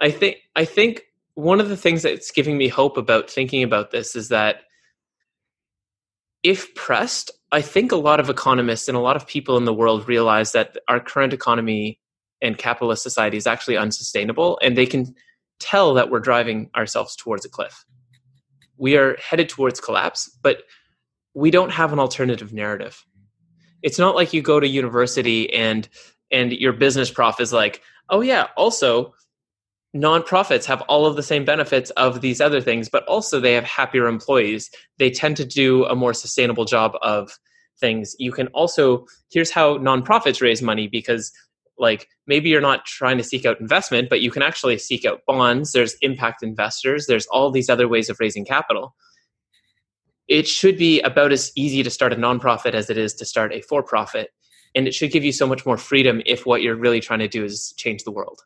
[0.00, 1.02] I think I think
[1.34, 4.62] one of the things that's giving me hope about thinking about this is that
[6.42, 9.74] if pressed, I think a lot of economists and a lot of people in the
[9.74, 12.00] world realize that our current economy
[12.40, 15.14] and capitalist society is actually unsustainable, and they can
[15.60, 17.84] tell that we're driving ourselves towards a cliff.
[18.76, 20.64] We are headed towards collapse, but
[21.34, 23.04] we don't have an alternative narrative.
[23.82, 25.88] It's not like you go to university and
[26.30, 29.14] and your business prof is like, "Oh yeah, also
[29.94, 33.64] nonprofits have all of the same benefits of these other things, but also they have
[33.64, 34.70] happier employees.
[34.98, 37.38] They tend to do a more sustainable job of
[37.78, 38.16] things.
[38.18, 41.32] You can also, here's how nonprofits raise money because
[41.78, 45.20] like maybe you're not trying to seek out investment, but you can actually seek out
[45.26, 45.72] bonds.
[45.72, 47.06] There's impact investors.
[47.06, 48.94] There's all these other ways of raising capital.
[50.28, 53.52] It should be about as easy to start a nonprofit as it is to start
[53.52, 54.30] a for profit.
[54.74, 57.28] And it should give you so much more freedom if what you're really trying to
[57.28, 58.40] do is change the world.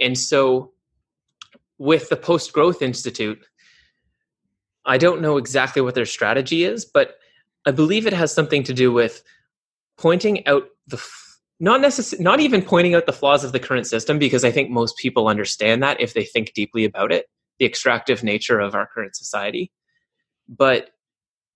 [0.00, 0.72] And so,
[1.78, 3.38] with the Post Growth Institute,
[4.84, 7.16] I don't know exactly what their strategy is, but
[7.66, 9.22] I believe it has something to do with
[9.98, 11.02] pointing out the
[11.58, 14.70] not necessarily not even pointing out the flaws of the current system because I think
[14.70, 17.26] most people understand that if they think deeply about it,
[17.58, 19.72] the extractive nature of our current society.
[20.48, 20.90] But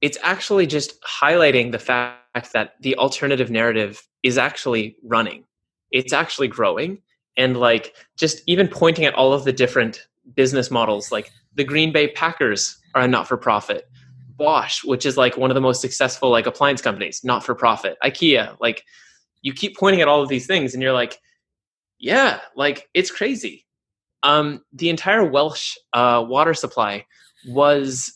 [0.00, 5.44] it's actually just highlighting the fact that the alternative narrative is actually running.
[5.90, 7.02] It's actually growing
[7.40, 11.90] and like just even pointing at all of the different business models like the green
[11.90, 13.88] bay packers are a not-for-profit.
[14.36, 17.98] Bosch which is like one of the most successful like appliance companies not for profit
[18.02, 18.84] ikea like
[19.42, 21.18] you keep pointing at all of these things and you're like
[21.98, 23.66] yeah like it's crazy.
[24.22, 27.06] Um, the entire welsh uh, water supply
[27.48, 28.12] was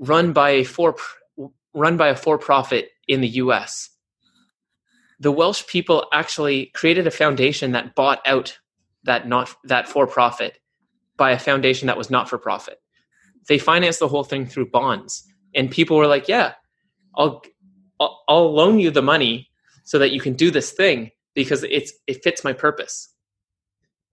[0.00, 0.96] run by a for
[1.74, 3.90] run by a for-profit in the us
[5.20, 8.58] the Welsh people actually created a foundation that bought out
[9.04, 10.58] that not that for profit
[11.16, 12.80] by a foundation that was not for profit.
[13.48, 16.52] They financed the whole thing through bonds, and people were like, "Yeah,
[17.16, 17.42] I'll
[18.28, 19.50] I'll, loan you the money
[19.84, 23.08] so that you can do this thing because it's it fits my purpose."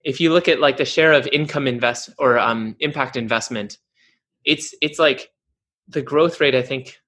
[0.03, 3.77] If you look at like the share of income invest or um, impact investment,
[4.43, 5.29] it's it's like
[5.87, 6.55] the growth rate.
[6.55, 6.99] I think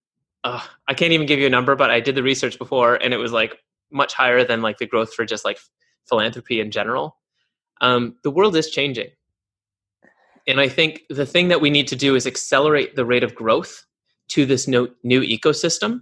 [0.43, 3.13] uh, I can't even give you a number, but I did the research before, and
[3.13, 3.57] it was like
[3.91, 5.59] much higher than like the growth for just like
[6.07, 7.17] philanthropy in general.
[7.81, 9.09] Um, the world is changing.
[10.47, 13.35] And I think the thing that we need to do is accelerate the rate of
[13.35, 13.85] growth
[14.29, 16.01] to this new, new ecosystem,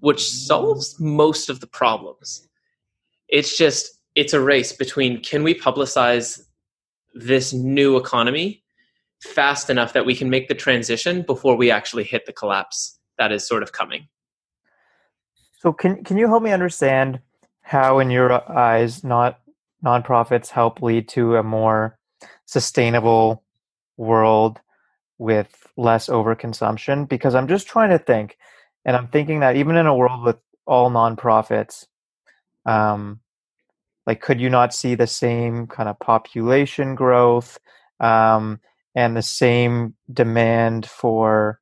[0.00, 2.48] which solves most of the problems.
[3.28, 6.40] It's just, it's a race between can we publicize
[7.14, 8.62] this new economy
[9.22, 13.32] fast enough that we can make the transition before we actually hit the collapse that
[13.32, 14.08] is sort of coming.
[15.58, 17.20] So can can you help me understand
[17.62, 19.40] how, in your eyes, not
[19.84, 21.98] nonprofits help lead to a more
[22.44, 23.42] sustainable
[23.96, 24.60] world
[25.18, 27.08] with less overconsumption?
[27.08, 28.38] Because I'm just trying to think,
[28.84, 31.86] and I'm thinking that even in a world with all nonprofits,
[32.66, 33.20] um,
[34.06, 37.58] like could you not see the same kind of population growth
[37.98, 38.60] um,
[38.94, 41.60] and the same demand for,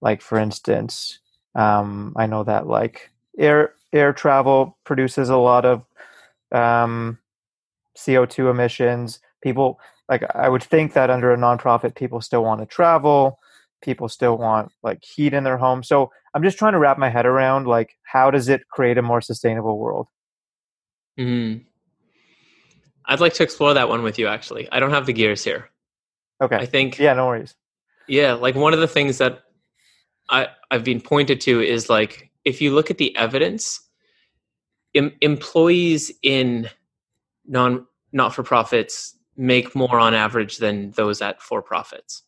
[0.00, 1.18] like, for instance,
[1.54, 5.84] um, I know that like air air travel produces a lot of
[6.52, 7.18] um,
[7.96, 9.20] CO2 emissions.
[9.42, 13.38] People like I would think that under a nonprofit, people still want to travel.
[13.82, 15.82] People still want like heat in their home.
[15.82, 19.02] So I'm just trying to wrap my head around like how does it create a
[19.02, 20.08] more sustainable world?
[21.16, 21.58] Hmm.
[23.06, 24.26] I'd like to explore that one with you.
[24.26, 25.70] Actually, I don't have the gears here.
[26.40, 26.56] Okay.
[26.56, 26.98] I think.
[26.98, 27.12] Yeah.
[27.14, 27.54] No worries.
[28.06, 29.42] Yeah, like one of the things that
[30.28, 33.80] I I've been pointed to is like if you look at the evidence,
[34.94, 36.68] em- employees in
[37.46, 42.22] non not for profits make more on average than those at for profits.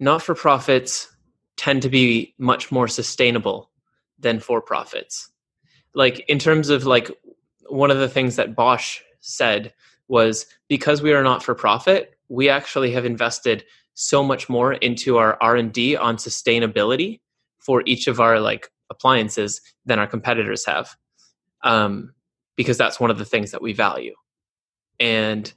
[0.00, 1.08] Not for profits
[1.56, 3.70] tend to be much more sustainable
[4.18, 5.30] than for profits.
[5.94, 7.10] Like in terms of like
[7.68, 9.74] one of the things that Bosch said
[10.06, 13.64] was because we are not for profit, we actually have invested
[13.94, 17.20] so much more into our R&D on sustainability
[17.68, 20.96] for each of our like appliances than our competitors have
[21.64, 22.14] um,
[22.56, 24.14] because that's one of the things that we value.
[24.98, 25.52] And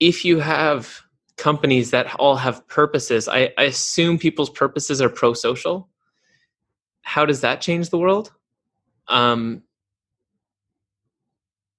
[0.00, 1.02] if you have
[1.36, 5.90] companies that all have purposes I, I assume people's purposes are pro-social.
[7.02, 8.32] How does that change the world?
[9.06, 9.64] Um,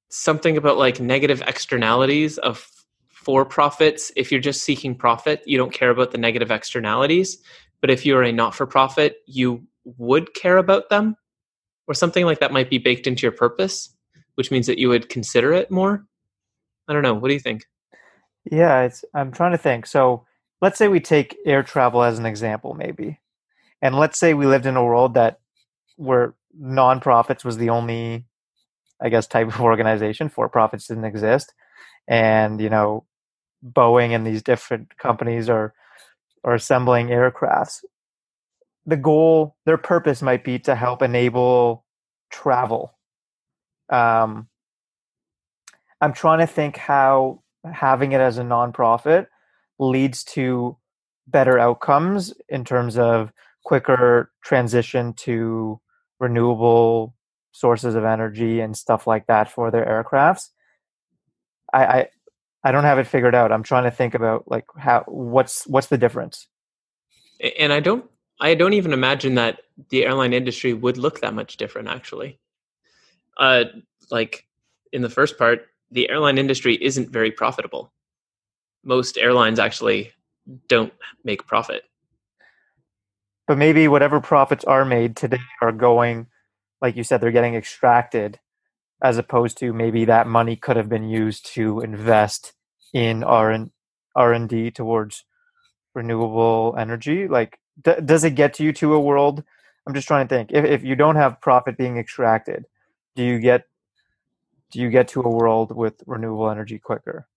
[0.10, 2.70] something about like negative externalities of
[3.10, 7.40] for profits if you're just seeking profit you don't care about the negative externalities
[7.82, 11.16] but if you're a not for profit, you would care about them,
[11.88, 13.96] or something like that might be baked into your purpose,
[14.36, 16.06] which means that you would consider it more.
[16.88, 17.14] I don't know.
[17.14, 17.66] What do you think?
[18.50, 19.86] Yeah, it's, I'm trying to think.
[19.86, 20.26] So
[20.62, 23.20] let's say we take air travel as an example, maybe.
[23.82, 25.40] And let's say we lived in a world that
[25.98, 28.26] where nonprofits was the only,
[29.02, 30.30] I guess, type of organization.
[30.30, 31.54] For profits didn't exist.
[32.08, 33.06] And, you know,
[33.66, 35.74] Boeing and these different companies are
[36.48, 37.84] or assembling aircrafts,
[38.86, 41.84] the goal, their purpose might be to help enable
[42.32, 42.98] travel.
[43.90, 44.48] Um,
[46.00, 49.28] I'm trying to think how having it as a nonprofit
[49.78, 50.78] leads to
[51.28, 53.34] better outcomes in terms of
[53.66, 55.82] quicker transition to
[56.22, 57.14] renewable
[57.52, 60.48] sources of energy and stuff like that for their aircrafts.
[61.74, 62.08] I, I
[62.64, 63.52] I don't have it figured out.
[63.52, 66.48] I'm trying to think about like how what's what's the difference.
[67.60, 68.06] And I don't
[68.40, 72.40] I don't even imagine that the airline industry would look that much different actually.
[73.38, 73.66] Uh
[74.10, 74.48] like
[74.92, 77.92] in the first part, the airline industry isn't very profitable.
[78.84, 80.12] Most airlines actually
[80.68, 80.94] don't
[81.24, 81.84] make profit.
[83.48, 86.28] But maybe whatever profits are made today are going
[86.82, 88.40] like you said they're getting extracted
[89.02, 92.54] as opposed to maybe that money could have been used to invest
[92.94, 93.72] in R and
[94.16, 95.24] R and D towards
[95.94, 97.28] renewable energy.
[97.28, 99.44] Like, d- does it get you to a world?
[99.86, 100.52] I'm just trying to think.
[100.52, 102.66] If if you don't have profit being extracted,
[103.16, 103.66] do you get
[104.72, 107.28] do you get to a world with renewable energy quicker?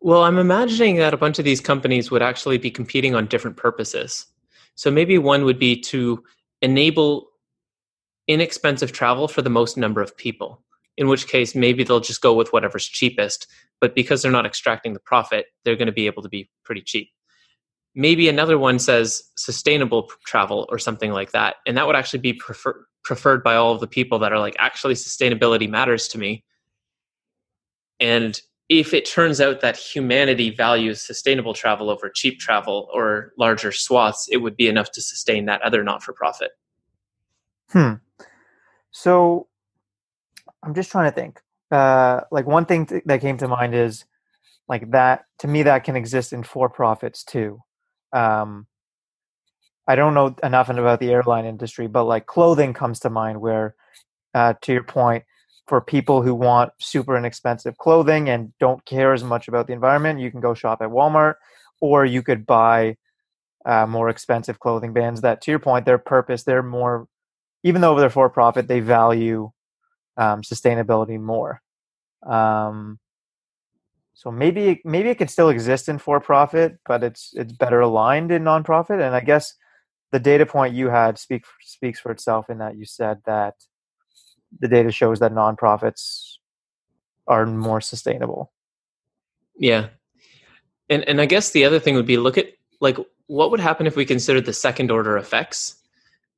[0.00, 3.56] Well, I'm imagining that a bunch of these companies would actually be competing on different
[3.56, 4.26] purposes.
[4.74, 6.24] So maybe one would be to
[6.62, 7.28] enable
[8.26, 10.62] inexpensive travel for the most number of people
[11.00, 13.48] in which case maybe they'll just go with whatever's cheapest
[13.80, 16.82] but because they're not extracting the profit they're going to be able to be pretty
[16.82, 17.08] cheap.
[17.96, 22.34] Maybe another one says sustainable travel or something like that and that would actually be
[22.34, 26.44] prefer- preferred by all of the people that are like actually sustainability matters to me.
[27.98, 33.72] And if it turns out that humanity values sustainable travel over cheap travel or larger
[33.72, 36.52] swaths it would be enough to sustain that other not for profit
[37.70, 37.94] hmm.
[38.92, 39.46] So
[40.62, 41.40] I'm just trying to think.
[41.70, 44.04] Uh, like one thing th- that came to mind is
[44.68, 47.60] like that to me that can exist in for profits too.
[48.12, 48.66] Um,
[49.86, 53.74] I don't know enough about the airline industry, but like clothing comes to mind where,
[54.34, 55.24] uh, to your point,
[55.66, 60.20] for people who want super inexpensive clothing and don't care as much about the environment,
[60.20, 61.34] you can go shop at Walmart,
[61.80, 62.96] or you could buy
[63.64, 67.06] uh, more expensive clothing brands that, to your point, their purpose, they're more,
[67.62, 69.50] even though they're for profit, they value
[70.20, 71.62] um, sustainability more.
[72.26, 72.98] Um,
[74.12, 78.30] so maybe maybe it could still exist in for profit, but it's it's better aligned
[78.30, 79.00] in nonprofit.
[79.00, 79.54] And I guess
[80.12, 83.54] the data point you had speak speaks for itself in that you said that
[84.60, 86.36] the data shows that nonprofits
[87.26, 88.52] are more sustainable.
[89.56, 89.88] Yeah,
[90.90, 92.48] and and I guess the other thing would be look at
[92.82, 95.76] like what would happen if we considered the second order effects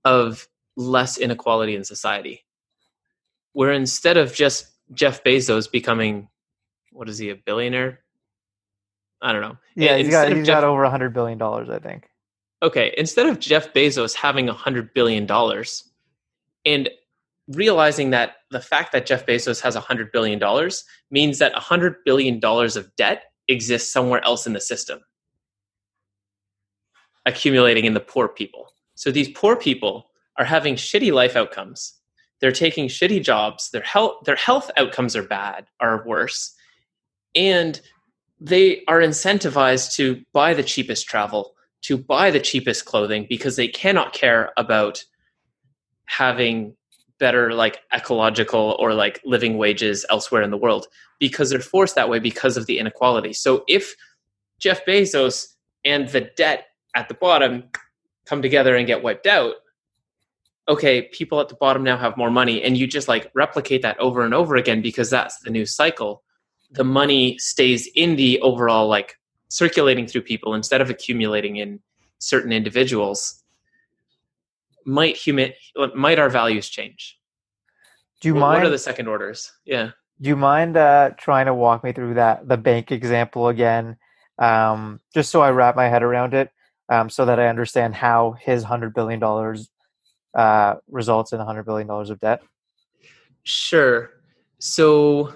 [0.05, 2.45] of less inequality in society
[3.53, 6.29] where instead of just Jeff Bezos becoming,
[6.91, 8.01] what is he, a billionaire?
[9.21, 9.57] I don't know.
[9.77, 12.09] Yeah, he's got he's Jeff, got over a hundred billion dollars, I think.
[12.63, 15.91] Okay, instead of Jeff Bezos having a hundred billion dollars,
[16.65, 16.89] and
[17.49, 21.61] realizing that the fact that Jeff Bezos has a hundred billion dollars means that a
[21.61, 25.01] hundred billion dollars of debt exists somewhere else in the system,
[27.27, 28.69] accumulating in the poor people.
[28.95, 31.95] So these poor people are having shitty life outcomes
[32.43, 36.55] they're taking shitty jobs their health their health outcomes are bad are worse
[37.35, 37.81] and
[38.39, 43.69] they are incentivized to buy the cheapest travel to buy the cheapest clothing because they
[43.69, 45.03] cannot care about
[46.07, 46.77] having
[47.19, 50.87] better like ecological or like living wages elsewhere in the world
[51.21, 53.33] because they're forced that way because of the inequality.
[53.33, 53.95] So if
[54.59, 55.47] jeff bezos
[55.85, 57.65] and the debt at the bottom
[58.27, 59.55] come together and get wiped out
[60.69, 63.99] okay, people at the bottom now have more money, and you just like replicate that
[63.99, 66.23] over and over again because that's the new cycle.
[66.73, 71.81] The money stays in the overall like circulating through people instead of accumulating in
[72.19, 73.43] certain individuals.
[74.85, 75.53] Might human
[75.95, 77.19] might our values change?
[78.21, 78.63] Do you what, mind?
[78.63, 79.53] What are the second orders?
[79.65, 79.91] Yeah.
[80.21, 83.97] Do you mind uh, trying to walk me through that the bank example again,
[84.39, 86.51] um, just so I wrap my head around it,
[86.89, 89.69] um, so that I understand how his hundred billion dollars
[90.35, 92.43] uh, results in $100 billion of debt?
[93.45, 94.11] Sure.
[94.59, 95.35] So,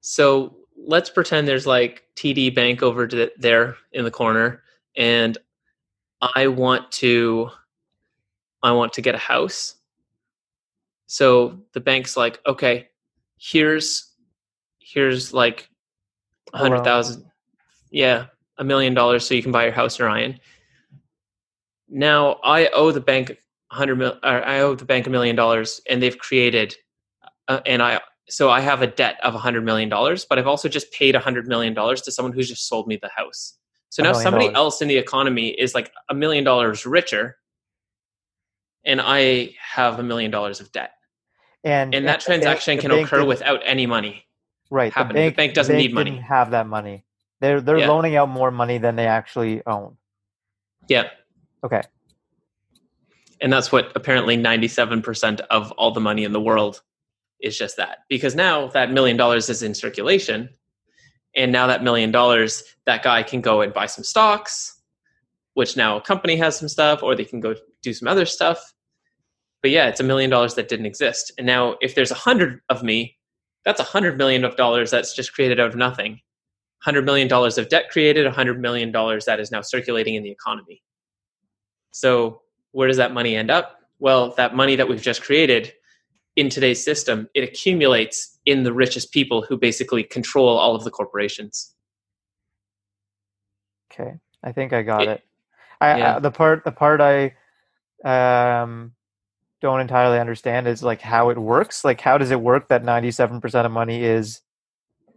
[0.00, 3.08] so let's pretend there's like TD Bank over
[3.38, 4.62] there in the corner,
[4.96, 5.36] and
[6.36, 7.50] I want to,
[8.62, 9.76] I want to get a house.
[11.06, 12.88] So the bank's like, okay,
[13.36, 14.12] here's,
[14.78, 15.68] here's like
[16.52, 17.24] a hundred thousand,
[17.90, 18.26] yeah,
[18.58, 20.40] a million dollars, so you can buy your house in Ryan.
[21.88, 23.36] Now I owe the bank
[23.74, 24.18] hundred mil.
[24.22, 26.74] I owe the bank a million dollars, and they've created,
[27.48, 30.46] uh, and I so I have a debt of a hundred million dollars, but I've
[30.46, 33.58] also just paid a hundred million dollars to someone who's just sold me the house.
[33.90, 34.56] So now somebody dollars.
[34.56, 37.36] else in the economy is like a million dollars richer,
[38.84, 40.92] and I have a million dollars of debt.
[41.62, 44.24] And, and that transaction can occur without any money.
[44.70, 44.92] right.
[44.92, 46.16] The bank, the bank doesn't bank need money.
[46.18, 47.04] have that money.
[47.40, 47.88] They're they're Yeah.
[47.88, 49.96] loaning out more money than they actually own.
[50.88, 51.08] Yeah.
[51.62, 51.82] Okay.
[53.40, 56.82] And that's what apparently 97% of all the money in the world
[57.40, 57.98] is just that.
[58.08, 60.48] Because now that million dollars is in circulation.
[61.36, 64.80] And now that million dollars, that guy can go and buy some stocks,
[65.54, 68.72] which now a company has some stuff, or they can go do some other stuff.
[69.62, 71.32] But yeah, it's a million dollars that didn't exist.
[71.38, 73.16] And now if there's a hundred of me,
[73.64, 76.20] that's a hundred million of dollars that's just created out of nothing.
[76.82, 80.22] Hundred million dollars of debt created, a hundred million dollars that is now circulating in
[80.22, 80.82] the economy.
[81.90, 82.42] So
[82.74, 83.78] where does that money end up?
[84.00, 85.72] Well, that money that we've just created
[86.36, 90.90] in today's system, it accumulates in the richest people who basically control all of the
[90.90, 91.72] corporations.
[93.92, 94.18] Okay.
[94.42, 95.22] I think I got It- it.
[95.80, 96.16] I, yeah.
[96.16, 97.34] I the part the part I
[98.04, 98.92] um
[99.60, 101.84] don't entirely understand is like how it works.
[101.84, 104.40] Like how does it work that 97% of money is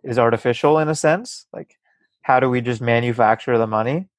[0.04, 1.48] is artificial in a sense?
[1.54, 1.76] Like
[2.22, 4.10] how do we just manufacture the money?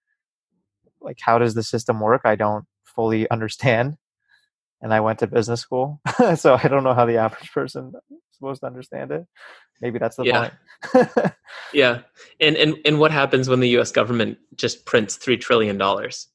[1.01, 2.23] Like how does the system work?
[2.25, 2.65] I don't
[2.99, 3.97] fully understand.
[4.83, 6.01] And I went to business school,
[6.37, 9.25] so I don't know how the average person is supposed to understand it.
[9.81, 10.51] Maybe that's the Yeah.
[10.93, 11.33] point.
[11.73, 12.01] Yeah.
[12.41, 16.27] And and and what happens when the US government just prints 3 trillion dollars?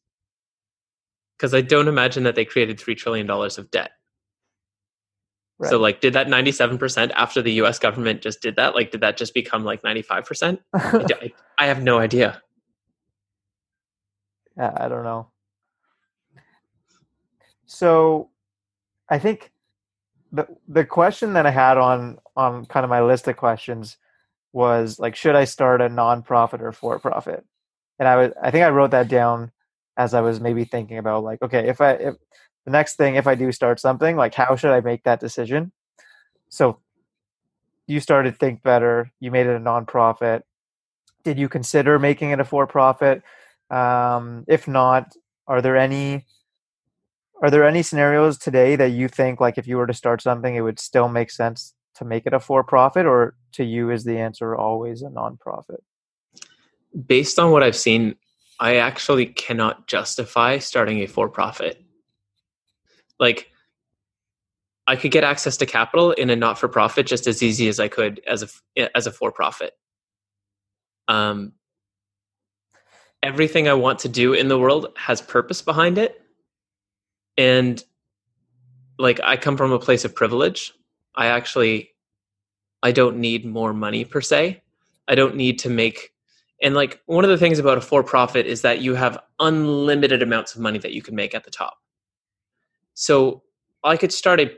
[1.40, 3.92] Cuz I don't imagine that they created 3 trillion dollars of debt.
[5.66, 8.76] So like did that 97% after the US government just did that?
[8.76, 10.60] Like did that just become like 95%?
[11.60, 12.42] I have no idea.
[14.58, 15.33] Yeah, I don't know.
[17.74, 18.30] So,
[19.10, 19.52] I think
[20.32, 23.98] the the question that I had on on kind of my list of questions
[24.52, 27.44] was like, should I start a nonprofit or for profit?
[27.98, 29.52] And I was I think I wrote that down
[29.98, 32.16] as I was maybe thinking about like, okay, if I if
[32.66, 35.72] the next thing if I do start something, like how should I make that decision?
[36.50, 36.78] So,
[37.88, 39.12] you started Think Better.
[39.20, 40.44] You made it a nonprofit.
[41.24, 43.24] Did you consider making it a for profit?
[43.72, 45.16] Um, if not,
[45.48, 46.28] are there any
[47.42, 50.56] are there any scenarios today that you think like if you were to start something,
[50.56, 54.04] it would still make sense to make it a for profit, or to you is
[54.04, 55.78] the answer always a nonprofit?
[57.06, 58.16] Based on what I've seen,
[58.60, 61.84] I actually cannot justify starting a for profit.
[63.20, 63.50] Like
[64.88, 67.80] I could get access to capital in a not for profit just as easy as
[67.80, 69.74] I could as a as a for profit.
[71.08, 71.54] Um,
[73.22, 76.23] everything I want to do in the world has purpose behind it,
[77.38, 77.84] and
[79.00, 80.74] like I come from a place of privilege.
[81.16, 81.92] I actually
[82.82, 84.62] I don't need more money per se.
[85.08, 86.14] I don't need to make
[86.62, 90.22] and like one of the things about a for profit is that you have unlimited
[90.22, 91.78] amounts of money that you can make at the top.
[92.94, 93.44] So
[93.84, 94.52] I could start a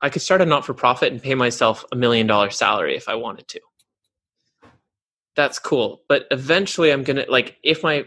[0.00, 3.08] I could start a not for profit and pay myself a million dollar salary if
[3.08, 3.60] I wanted to.
[5.36, 6.02] That's cool.
[6.08, 8.04] But eventually I'm to like if my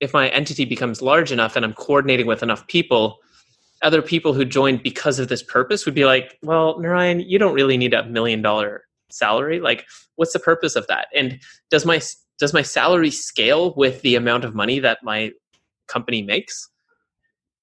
[0.00, 3.18] if my entity becomes large enough and I'm coordinating with enough people,
[3.84, 7.54] other people who joined because of this purpose would be like, "Well, Narayan, you don't
[7.54, 9.60] really need a million dollar salary.
[9.60, 11.08] Like what's the purpose of that?
[11.14, 12.00] And does my
[12.38, 15.32] does my salary scale with the amount of money that my
[15.86, 16.68] company makes?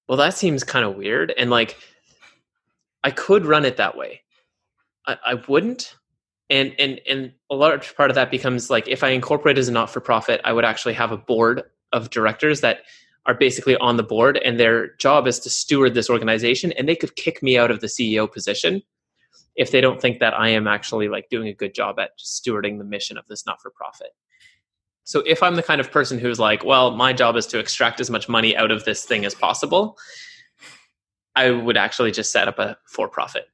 [0.08, 1.34] Well, that seems kind of weird.
[1.38, 1.78] And like,
[3.04, 4.22] I could run it that way.
[5.08, 5.96] I, I wouldn't.
[6.50, 9.72] And, and, and a large part of that becomes like if I incorporate as a
[9.72, 11.64] not for profit, I would actually have a board
[11.94, 12.80] of directors that
[13.26, 16.96] are basically on the board and their job is to steward this organization and they
[16.96, 18.82] could kick me out of the CEO position
[19.56, 22.78] if they don't think that I am actually like doing a good job at stewarding
[22.78, 24.10] the mission of this not for profit.
[25.04, 28.00] So if I'm the kind of person who's like, well, my job is to extract
[28.00, 29.98] as much money out of this thing as possible,
[31.36, 33.46] I would actually just set up a for profit.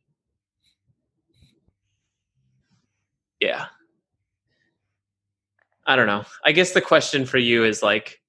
[3.39, 3.65] Yeah.
[5.85, 6.25] I don't know.
[6.43, 8.19] I guess the question for you is like,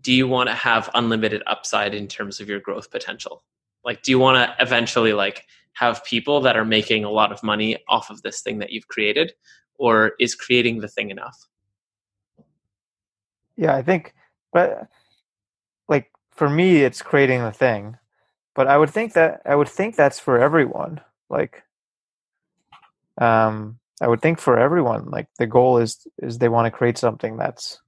[0.00, 3.44] do you want to have unlimited upside in terms of your growth potential?
[3.84, 7.42] Like, do you want to eventually like have people that are making a lot of
[7.42, 9.32] money off of this thing that you've created,
[9.76, 11.46] or is creating the thing enough?
[13.56, 14.14] Yeah, I think,
[14.52, 14.88] but
[15.88, 17.96] like for me, it's creating the thing.
[18.54, 21.00] But I would think that I would think that's for everyone.
[21.30, 21.62] Like,
[23.18, 26.98] um, I would think for everyone, like the goal is is they want to create
[26.98, 27.80] something that's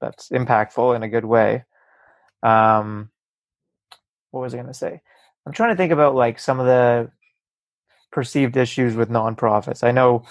[0.00, 1.64] that's impactful in a good way.
[2.42, 3.10] Um,
[4.30, 5.00] what was I going to say?
[5.46, 7.10] I'm trying to think about like some of the
[8.12, 9.82] perceived issues with nonprofits.
[9.84, 10.24] I know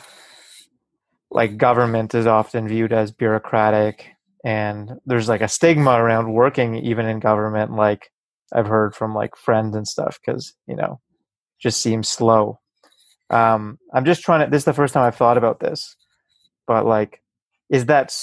[1.30, 4.12] like government is often viewed as bureaucratic
[4.46, 8.12] and there's like a stigma around working even in government like
[8.54, 11.02] I've heard from like friends and stuff cuz you know
[11.60, 12.60] just seems slow.
[13.30, 14.52] Um, I'm just trying to.
[14.52, 15.96] This is the first time I've thought about this,
[16.66, 17.22] but like,
[17.70, 18.16] is that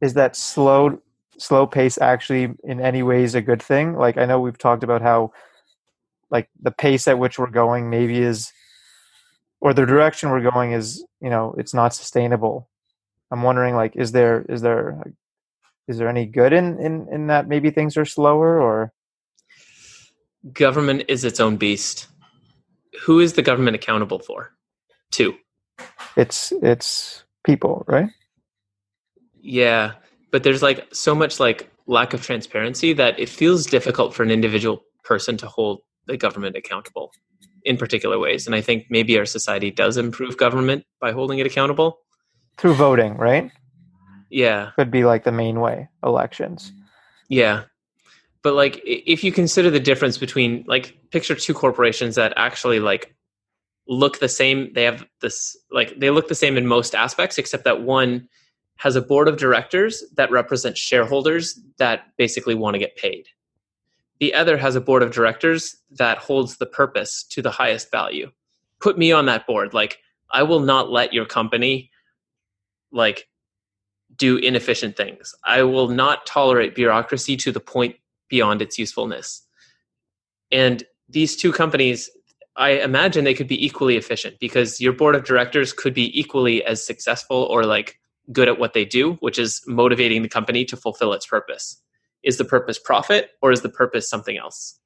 [0.00, 1.00] is that slow
[1.38, 3.96] slow pace actually in any ways a good thing?
[3.96, 5.32] Like, I know we've talked about how
[6.30, 8.52] like the pace at which we're going maybe is
[9.60, 12.68] or the direction we're going is you know it's not sustainable.
[13.30, 15.02] I'm wondering like is there is there
[15.88, 18.92] is there any good in in in that maybe things are slower or?
[20.54, 22.06] Government is its own beast.
[23.02, 24.52] Who is the government accountable for?
[25.12, 25.34] To.
[26.16, 28.10] It's it's people right
[29.42, 29.92] yeah
[30.30, 34.30] but there's like so much like lack of transparency that it feels difficult for an
[34.30, 37.10] individual person to hold the government accountable
[37.64, 38.46] in particular ways.
[38.46, 41.98] And I think maybe our society does improve government by holding it accountable
[42.56, 43.50] through voting, right?
[44.30, 46.72] Yeah, could be like the main way elections.
[47.28, 47.64] Yeah,
[48.42, 53.14] but like if you consider the difference between like picture two corporations that actually like
[53.88, 57.64] look the same they have this like they look the same in most aspects except
[57.64, 58.28] that one
[58.80, 63.26] has a board of directors that represents shareholders that basically want to get paid
[64.20, 68.30] the other has a board of directors that holds the purpose to the highest value.
[68.78, 69.74] Put me on that board.
[69.74, 69.98] Like,
[70.30, 71.90] I will not let your company
[72.92, 73.26] like
[74.14, 75.34] do inefficient things.
[75.44, 77.96] I will not tolerate bureaucracy to the point
[78.28, 79.42] beyond its usefulness.
[80.52, 82.10] And these two companies,
[82.56, 86.62] I imagine they could be equally efficient because your board of directors could be equally
[86.64, 87.99] as successful or like
[88.32, 91.80] good at what they do, which is motivating the company to fulfill its purpose.
[92.22, 94.78] Is the purpose profit or is the purpose something else?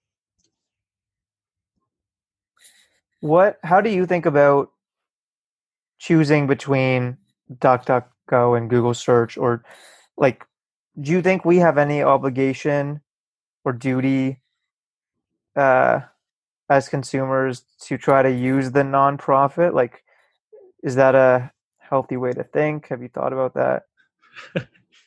[3.21, 4.71] What how do you think about
[5.99, 7.17] choosing between
[7.59, 9.65] duckduckgo and google search or
[10.17, 10.45] like
[11.01, 13.01] do you think we have any obligation
[13.65, 14.41] or duty
[15.57, 16.01] uh
[16.69, 19.73] as consumers to try to use the nonprofit?
[19.73, 20.05] Like
[20.83, 21.51] is that a
[21.89, 23.85] healthy way to think have you thought about that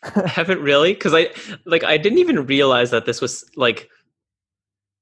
[0.04, 1.30] I haven't really because I
[1.66, 3.90] like I didn't even realize that this was like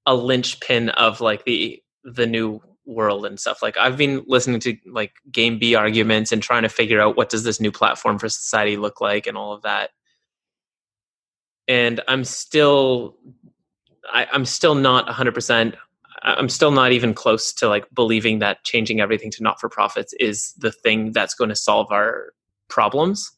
[0.06, 3.62] a linchpin of like the the new world and stuff.
[3.62, 7.30] Like I've been listening to like game B arguments and trying to figure out what
[7.30, 9.92] does this new platform for society look like and all of that.
[11.68, 13.18] And I'm still
[14.12, 15.76] I, I'm still not hundred percent
[16.26, 20.14] I'm still not even close to like believing that changing everything to not for profits
[20.20, 22.34] is the thing that's going to solve our
[22.68, 23.32] problems.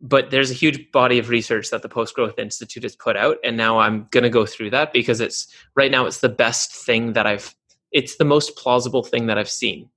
[0.00, 3.38] But there's a huge body of research that the post growth institute has put out
[3.42, 6.70] and now i'm going to go through that because it's right now it's the best
[6.74, 7.54] thing that i've
[7.92, 9.88] it's the most plausible thing that i've seen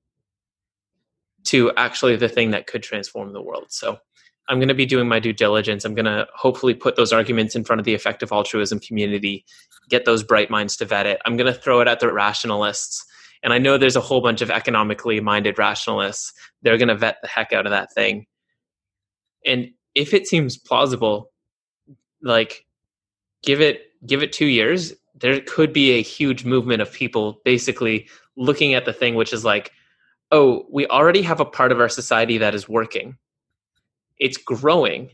[1.45, 3.65] to actually the thing that could transform the world.
[3.69, 3.97] So
[4.49, 5.85] i'm going to be doing my due diligence.
[5.85, 9.45] I'm going to hopefully put those arguments in front of the effective altruism community
[9.89, 11.19] get those bright minds to vet it.
[11.25, 13.05] I'm going to throw it at the rationalists.
[13.41, 16.33] And i know there's a whole bunch of economically minded rationalists.
[16.61, 18.27] They're going to vet the heck out of that thing.
[19.45, 21.31] And if it seems plausible,
[22.21, 22.65] like
[23.43, 28.07] give it give it two years, there could be a huge movement of people basically
[28.35, 29.71] looking at the thing which is like,
[30.31, 33.17] oh, we already have a part of our society that is working.
[34.19, 35.11] It's growing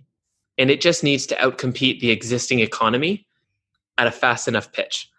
[0.57, 3.27] and it just needs to outcompete the existing economy
[3.97, 5.09] at a fast enough pitch.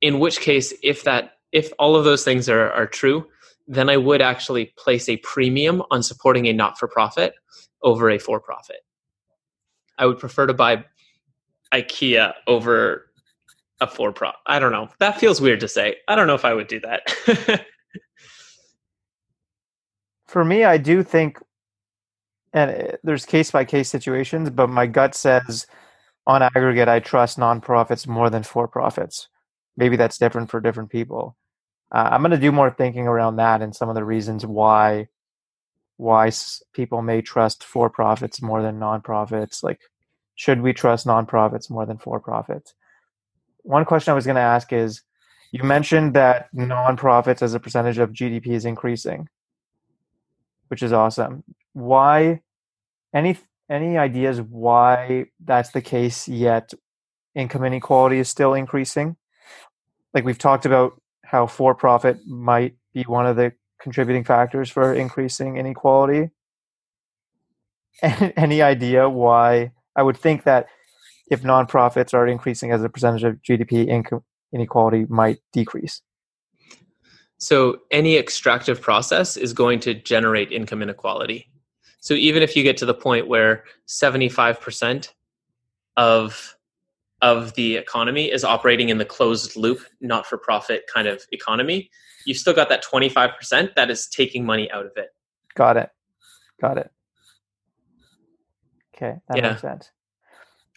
[0.00, 3.26] In which case, if that if all of those things are, are true,
[3.68, 7.34] then I would actually place a premium on supporting a not for profit
[7.82, 8.80] over a for profit.
[9.98, 10.84] I would prefer to buy
[11.72, 13.10] IKEA over
[13.80, 14.30] a four pro.
[14.46, 14.88] I don't know.
[14.98, 15.96] That feels weird to say.
[16.08, 17.66] I don't know if I would do that.
[20.26, 21.38] For me, I do think,
[22.52, 25.66] and there's case by case situations, but my gut says
[26.26, 29.28] on aggregate, I trust nonprofits more than for profits.
[29.76, 31.36] Maybe that's different for different people.
[31.90, 35.08] Uh, I'm going to do more thinking around that and some of the reasons why
[35.98, 36.32] why
[36.72, 39.62] people may trust for profits more than nonprofits.
[39.62, 39.80] Like,
[40.34, 42.74] should we trust nonprofits more than for profits?
[43.58, 45.02] One question I was going to ask is
[45.52, 49.28] you mentioned that nonprofits as a percentage of GDP is increasing,
[50.68, 51.44] which is awesome.
[51.72, 52.40] Why?
[53.14, 53.38] Any
[53.70, 56.72] any ideas why that's the case yet
[57.34, 59.16] income inequality is still increasing?
[60.14, 64.94] Like we've talked about how for profit might be one of the contributing factors for
[64.94, 66.30] increasing inequality?
[68.02, 69.72] Any idea why?
[69.96, 70.66] I would think that
[71.30, 76.02] if nonprofits are increasing as a percentage of GDP, income inequality might decrease.
[77.38, 81.50] So, any extractive process is going to generate income inequality.
[82.02, 85.12] So, even if you get to the point where 75%
[85.96, 86.56] of
[87.20, 91.88] of the economy is operating in the closed loop, not for profit kind of economy,
[92.26, 95.10] you've still got that 25% that is taking money out of it.
[95.54, 95.90] Got it.
[96.60, 96.90] Got it.
[98.96, 99.50] Okay, that Yeah.
[99.50, 99.92] makes sense.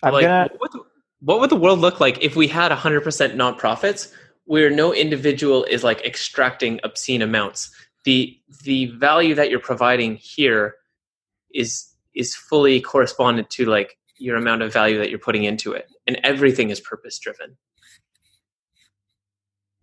[0.03, 0.83] I'm like, gonna what, would-
[1.21, 4.13] what would the world look like if we had 100% nonprofits
[4.43, 7.71] where no individual is like extracting obscene amounts?
[8.03, 10.75] The the value that you're providing here
[11.55, 15.89] is is fully correspondent to like your amount of value that you're putting into it,
[16.05, 17.57] and everything is purpose driven.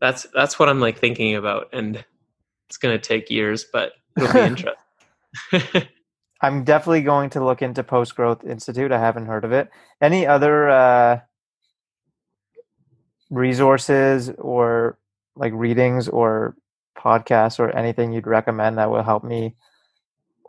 [0.01, 2.05] That's that's what I'm like thinking about, and
[2.69, 4.41] it's gonna take years, but it'll be
[5.53, 5.89] interesting.
[6.43, 8.91] I'm definitely going to look into Post Growth Institute.
[8.91, 9.71] I haven't heard of it.
[10.01, 11.21] Any other uh,
[13.31, 14.99] resources or
[15.37, 16.57] like readings or
[16.99, 19.55] podcasts or anything you'd recommend that will help me?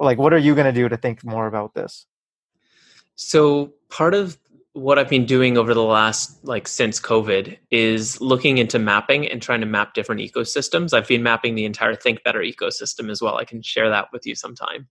[0.03, 2.05] Like, what are you going to do to think more about this?
[3.15, 4.37] So part of
[4.73, 9.39] what I've been doing over the last like since COVID is looking into mapping and
[9.39, 10.93] trying to map different ecosystems.
[10.93, 13.37] I've been mapping the entire Think Better ecosystem as well.
[13.37, 14.87] I can share that with you sometime.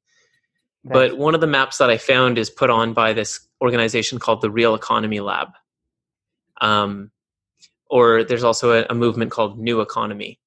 [0.84, 4.40] But one of the maps that I found is put on by this organization called
[4.40, 5.48] the Real Economy Lab.
[6.60, 7.10] Um,
[7.88, 10.40] or there's also a, a movement called New Economy,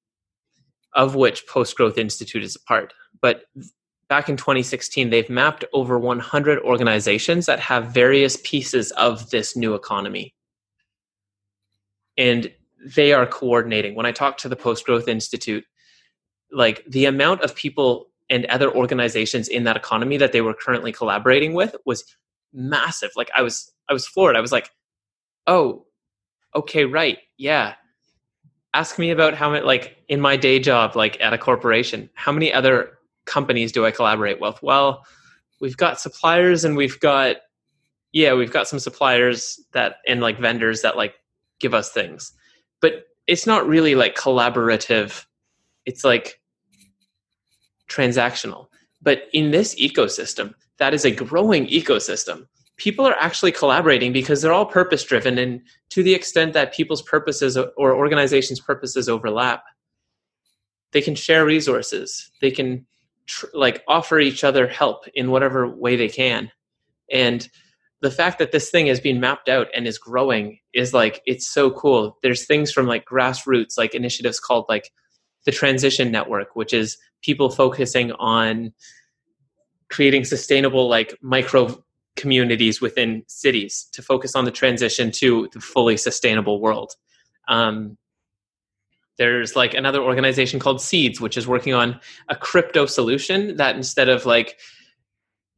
[0.93, 2.93] of which Post Growth Institute is a part.
[3.21, 3.43] But
[4.09, 9.73] back in 2016, they've mapped over 100 organizations that have various pieces of this new
[9.73, 10.33] economy.
[12.17, 12.51] And
[12.95, 13.95] they are coordinating.
[13.95, 15.65] When I talked to the Post Growth Institute,
[16.51, 20.91] like the amount of people and other organizations in that economy that they were currently
[20.91, 22.03] collaborating with was
[22.53, 23.11] massive.
[23.15, 24.35] Like I was I was floored.
[24.35, 24.69] I was like,
[25.47, 25.85] "Oh,
[26.55, 27.19] okay, right.
[27.37, 27.75] Yeah.
[28.73, 32.31] Ask me about how many like in my day job like at a corporation, how
[32.31, 34.61] many other companies do I collaborate with?
[34.61, 35.05] Well,
[35.59, 37.37] we've got suppliers and we've got
[38.11, 41.15] yeah, we've got some suppliers that and like vendors that like
[41.59, 42.31] give us things.
[42.79, 45.25] But it's not really like collaborative.
[45.85, 46.39] It's like
[47.89, 48.67] transactional.
[49.01, 52.47] But in this ecosystem, that is a growing ecosystem.
[52.77, 57.01] People are actually collaborating because they're all purpose driven and to the extent that people's
[57.01, 59.63] purposes or organizations purposes overlap,
[60.91, 62.31] they can share resources.
[62.41, 62.85] They can
[63.27, 66.51] tr- like offer each other help in whatever way they can.
[67.11, 67.47] And
[68.01, 71.47] the fact that this thing is being mapped out and is growing is like it's
[71.47, 72.17] so cool.
[72.21, 74.91] There's things from like grassroots like initiatives called like
[75.45, 78.73] the transition network which is people focusing on
[79.89, 81.83] creating sustainable like micro
[82.15, 86.93] communities within cities to focus on the transition to the fully sustainable world.
[87.47, 87.97] Um,
[89.17, 91.99] there's like another organization called seeds which is working on
[92.29, 94.57] a crypto solution that instead of like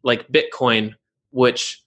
[0.04, 0.94] like bitcoin
[1.32, 1.84] which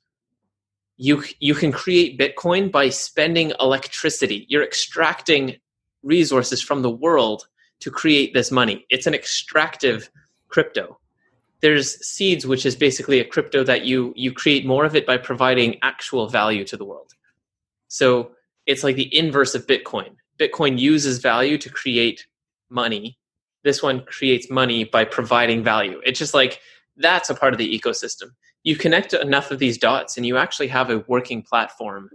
[1.00, 4.44] you you can create bitcoin by spending electricity.
[4.50, 5.56] You're extracting
[6.02, 7.48] resources from the world
[7.80, 8.84] to create this money.
[8.90, 10.10] It's an extractive
[10.48, 10.98] crypto.
[11.62, 15.16] There's seeds which is basically a crypto that you you create more of it by
[15.16, 17.14] providing actual value to the world.
[17.88, 18.32] So
[18.66, 22.26] it's like the inverse of bitcoin bitcoin uses value to create
[22.70, 23.18] money.
[23.62, 26.00] This one creates money by providing value.
[26.04, 26.60] It's just like
[26.96, 28.30] that's a part of the ecosystem.
[28.62, 32.10] You connect enough of these dots and you actually have a working platform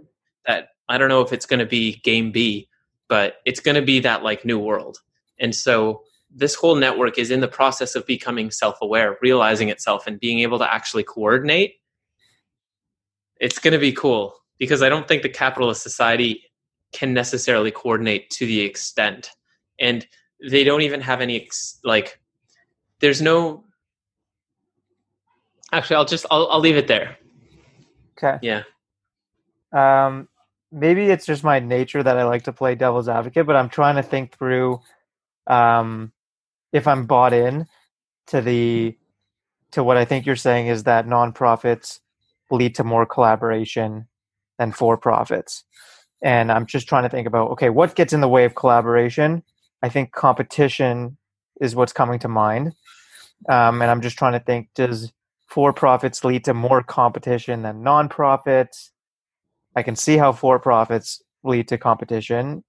[0.46, 2.68] that i don't know if it's going to be game b
[3.08, 4.98] but it's going to be that like new world.
[5.38, 6.02] And so
[6.34, 10.58] this whole network is in the process of becoming self-aware realizing itself and being able
[10.58, 11.74] to actually coordinate.
[13.40, 16.42] It's going to be cool because i don't think the capitalist society
[16.98, 19.30] can necessarily coordinate to the extent
[19.78, 20.06] and
[20.52, 22.08] they don't even have any ex- like
[23.00, 23.64] there's no
[25.72, 27.16] actually i'll just i'll, I'll leave it there
[28.16, 28.38] Okay.
[28.40, 28.62] yeah
[29.72, 30.28] Um,
[30.72, 33.96] maybe it's just my nature that I like to play devil's advocate, but I'm trying
[33.96, 34.80] to think through
[35.46, 36.12] um,
[36.72, 37.66] if I'm bought in
[38.28, 38.96] to the
[39.72, 42.00] to what I think you're saying is that nonprofits
[42.50, 44.08] lead to more collaboration
[44.58, 45.64] than for profits.
[46.22, 49.42] And I'm just trying to think about okay, what gets in the way of collaboration?
[49.82, 51.16] I think competition
[51.60, 52.72] is what's coming to mind.
[53.48, 55.12] Um, and I'm just trying to think does
[55.46, 58.90] for profits lead to more competition than nonprofits?
[59.74, 62.64] I can see how for profits lead to competition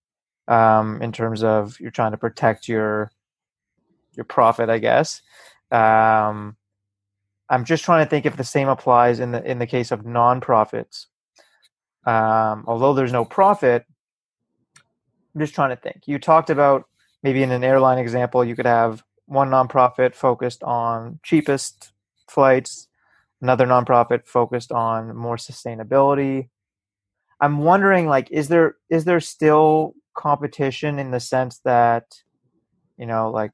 [0.48, 3.12] um, in terms of you're trying to protect your
[4.16, 5.22] your profit, I guess.
[5.72, 6.58] Um,
[7.50, 10.04] I'm just trying to think if the same applies in the in the case of
[10.04, 11.06] nonprofits.
[12.08, 13.86] Um, although there's no profit,
[15.36, 16.04] I'm just trying to think.
[16.06, 16.86] You talked about
[17.22, 21.92] maybe in an airline example, you could have one nonprofit focused on cheapest
[22.30, 22.88] flights,
[23.42, 26.48] another nonprofit focused on more sustainability.
[27.42, 32.06] I'm wondering like is there is there still competition in the sense that
[32.98, 33.52] you know like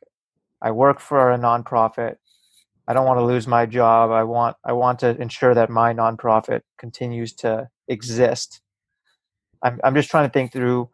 [0.61, 2.17] I work for a nonprofit.
[2.87, 4.11] I don't want to lose my job.
[4.11, 8.61] I want I want to ensure that my nonprofit continues to exist.
[9.61, 10.89] I'm I'm just trying to think through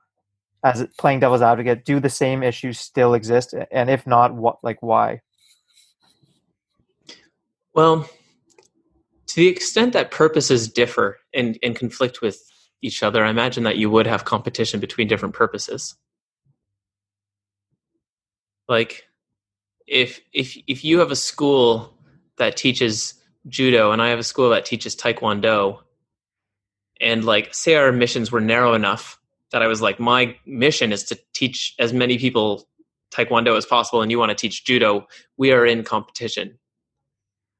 [0.63, 4.81] as playing devil's advocate, do the same issues still exist and if not what like
[4.81, 5.21] why?
[7.73, 8.09] Well,
[9.27, 12.41] to the extent that purposes differ and, and conflict with
[12.81, 15.95] each other, I imagine that you would have competition between different purposes.
[18.67, 19.07] Like
[19.87, 21.93] if if if you have a school
[22.37, 23.15] that teaches
[23.47, 25.79] judo and I have a school that teaches taekwondo
[26.99, 29.19] and like say our missions were narrow enough
[29.51, 32.67] that I was like my mission is to teach as many people
[33.11, 36.57] taekwondo as possible and you want to teach judo, we are in competition.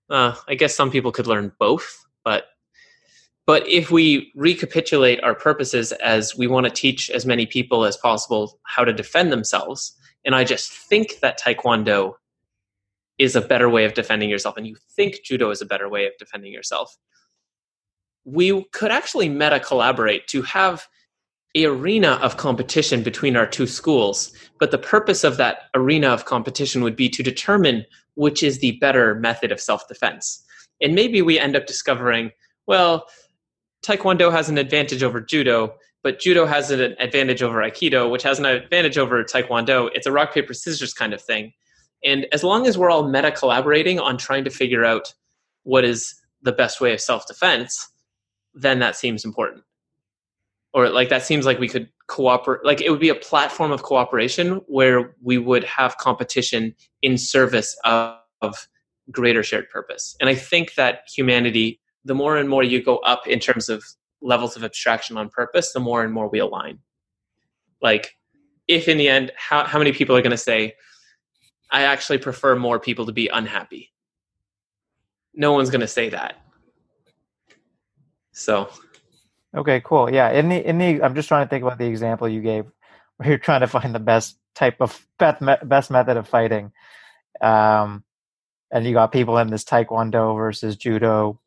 [0.09, 2.45] Uh, I guess some people could learn both, but
[3.45, 7.97] but if we recapitulate our purposes as we want to teach as many people as
[7.97, 12.13] possible how to defend themselves, and I just think that Taekwondo
[13.17, 16.05] is a better way of defending yourself, and you think Judo is a better way
[16.05, 16.95] of defending yourself,
[18.25, 20.87] we could actually meta collaborate to have
[21.55, 24.31] a arena of competition between our two schools.
[24.59, 28.73] But the purpose of that arena of competition would be to determine which is the
[28.79, 30.43] better method of self-defense.
[30.81, 32.31] And maybe we end up discovering
[32.67, 33.07] well
[33.83, 38.37] taekwondo has an advantage over judo but judo has an advantage over aikido which has
[38.37, 39.89] an advantage over taekwondo.
[39.93, 41.53] It's a rock paper scissors kind of thing.
[42.03, 45.13] And as long as we're all meta collaborating on trying to figure out
[45.63, 47.89] what is the best way of self-defense
[48.53, 49.63] then that seems important
[50.73, 53.83] or like that seems like we could cooperate like it would be a platform of
[53.83, 58.67] cooperation where we would have competition in service of, of
[59.11, 63.27] greater shared purpose and i think that humanity the more and more you go up
[63.27, 63.83] in terms of
[64.21, 66.79] levels of abstraction on purpose, the more and more we align.
[67.81, 68.15] Like,
[68.67, 70.75] if in the end, how, how many people are going to say,
[71.71, 73.91] I actually prefer more people to be unhappy?
[75.33, 76.35] No one's going to say that.
[78.39, 78.69] So.
[79.55, 80.11] Okay, cool.
[80.11, 80.31] Yeah.
[80.31, 82.65] In the, in the, I'm just trying to think about the example you gave
[83.17, 86.71] where you're trying to find the best type of best, best method of fighting.
[87.41, 88.03] Um,
[88.71, 91.39] and you got people in this taekwondo versus judo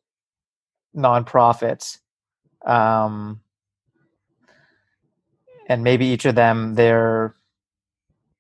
[0.97, 1.99] nonprofits
[2.67, 3.41] um,
[5.69, 7.35] and maybe each of them they're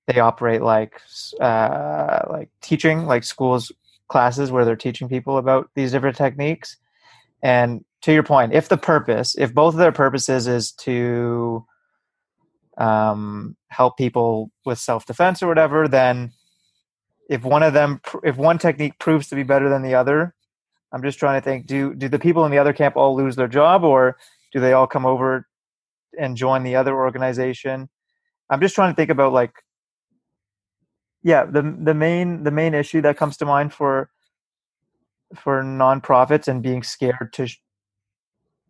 [0.07, 1.00] they operate like
[1.40, 3.72] uh, like teaching like schools
[4.09, 6.76] classes where they're teaching people about these different techniques
[7.42, 11.64] and to your point if the purpose if both of their purposes is to
[12.78, 16.32] um, help people with self-defense or whatever then
[17.28, 20.34] if one of them if one technique proves to be better than the other
[20.92, 23.36] I'm just trying to think: do do the people in the other camp all lose
[23.36, 24.18] their job, or
[24.53, 25.48] do they all come over
[26.18, 27.88] and join the other organization?
[28.50, 29.53] I'm just trying to think about like,
[31.22, 34.11] yeah, the the main the main issue that comes to mind for
[35.34, 37.48] for nonprofits and being scared to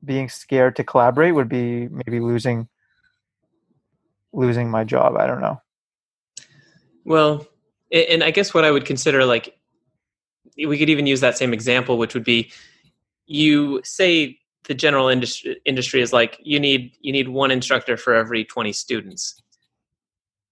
[0.04, 2.68] being scared to collaborate would be maybe losing
[4.32, 5.16] losing my job.
[5.16, 5.60] I don't know.
[7.04, 7.46] Well,
[7.92, 9.56] and I guess what I would consider like
[10.56, 12.50] we could even use that same example, which would be
[13.26, 18.14] you say the general industry industry is like you need you need one instructor for
[18.14, 19.40] every 20 students.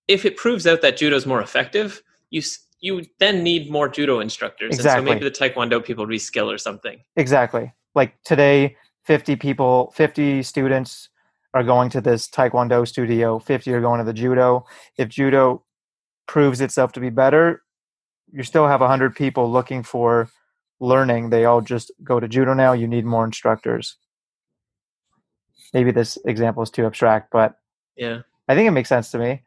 [0.08, 2.42] If it proves out that judo is more effective, you
[2.80, 4.74] you then need more judo instructors.
[4.74, 4.98] Exactly.
[4.98, 7.00] And so maybe the taekwondo people reskill or something.
[7.16, 7.72] Exactly.
[7.94, 11.08] Like today 50 people, 50 students
[11.54, 14.64] are going to this taekwondo studio, 50 are going to the judo.
[14.96, 15.64] If judo
[16.26, 17.62] proves itself to be better,
[18.32, 20.28] you still have 100 people looking for
[20.78, 21.30] learning.
[21.30, 22.72] They all just go to judo now.
[22.72, 23.96] You need more instructors.
[25.74, 27.56] Maybe this example is too abstract but
[27.96, 28.20] yeah.
[28.48, 29.42] I think it makes sense to me.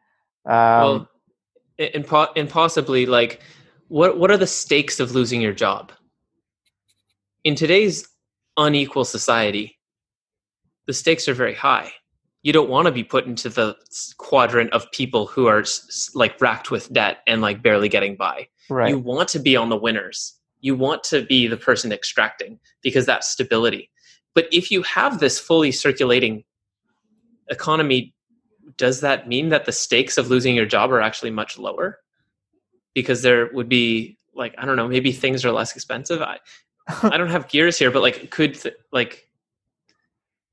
[0.46, 1.08] Um, well
[1.78, 3.42] and, po- and possibly like
[3.88, 5.92] what what are the stakes of losing your job?
[7.42, 8.08] In today's
[8.56, 9.78] unequal society
[10.86, 11.92] the stakes are very high
[12.42, 13.74] you don't want to be put into the
[14.18, 15.64] quadrant of people who are
[16.14, 18.90] like racked with debt and like barely getting by Right.
[18.90, 20.34] You want to be on the winners.
[20.60, 23.90] You want to be the person extracting because that's stability.
[24.34, 26.44] But if you have this fully circulating
[27.50, 28.14] economy,
[28.76, 31.98] does that mean that the stakes of losing your job are actually much lower?
[32.94, 36.22] Because there would be like I don't know, maybe things are less expensive.
[36.22, 36.38] I
[36.86, 39.28] I don't have gears here, but like could th- like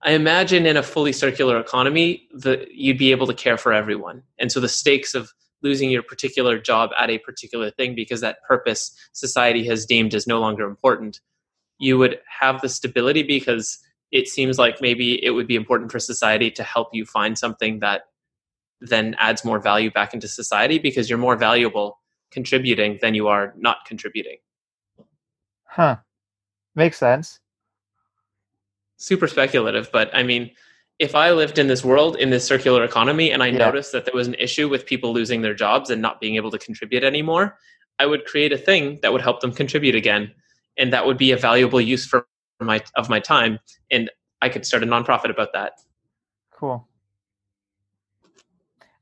[0.04, 4.24] I imagine in a fully circular economy, the you'd be able to care for everyone,
[4.40, 8.42] and so the stakes of losing your particular job at a particular thing because that
[8.48, 11.20] purpose society has deemed is no longer important
[11.82, 13.80] you would have the stability because
[14.12, 17.80] it seems like maybe it would be important for society to help you find something
[17.80, 18.04] that
[18.80, 23.54] then adds more value back into society because you're more valuable contributing than you are
[23.58, 24.38] not contributing.
[25.66, 25.98] Huh.
[26.76, 27.40] Makes sense.
[28.98, 30.52] Super speculative, but I mean,
[31.00, 33.58] if I lived in this world in this circular economy and I yeah.
[33.58, 36.52] noticed that there was an issue with people losing their jobs and not being able
[36.52, 37.58] to contribute anymore,
[37.98, 40.32] I would create a thing that would help them contribute again,
[40.78, 42.28] and that would be a valuable use for
[42.60, 43.60] my of my time,
[43.90, 44.12] and
[44.42, 45.74] I could start a nonprofit about that.
[46.52, 46.88] Cool.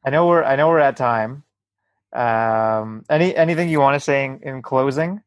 [0.05, 1.43] I know we're I know we're at time.
[2.13, 5.22] Um, any anything you want to say in, in closing?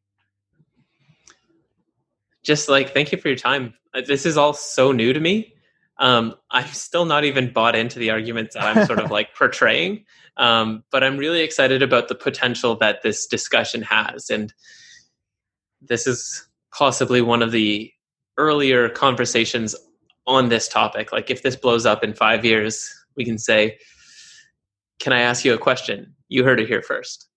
[2.43, 3.75] Just like thank you for your time.
[3.95, 5.55] Uh, this is all so new to me.
[5.99, 10.05] Um, I'm still not even bought into the arguments that I'm sort of like portraying,
[10.37, 14.53] um, but I'm really excited about the potential that this discussion has, and
[15.81, 17.93] this is possibly one of the
[18.39, 19.77] earlier conversations
[20.27, 21.13] on this topic.
[21.13, 23.79] Like, if this blows up in five years, we can say,
[24.99, 27.29] "Can I ask you a question?" You heard it here first.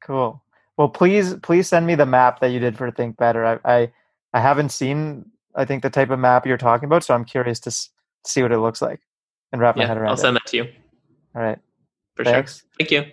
[0.00, 0.40] Cool.
[0.76, 3.44] Well, please, please send me the map that you did for Think Better.
[3.44, 3.92] I, I,
[4.36, 5.24] I haven't seen
[5.54, 7.02] I think the type of map you're talking about.
[7.02, 7.88] So I'm curious to s-
[8.26, 9.00] see what it looks like
[9.50, 10.10] and wrap yeah, my head around.
[10.10, 10.42] I'll send it.
[10.44, 10.64] that to you.
[11.34, 11.58] All right.
[12.16, 12.58] For Thanks.
[12.58, 12.68] sure.
[12.78, 13.04] Thank you.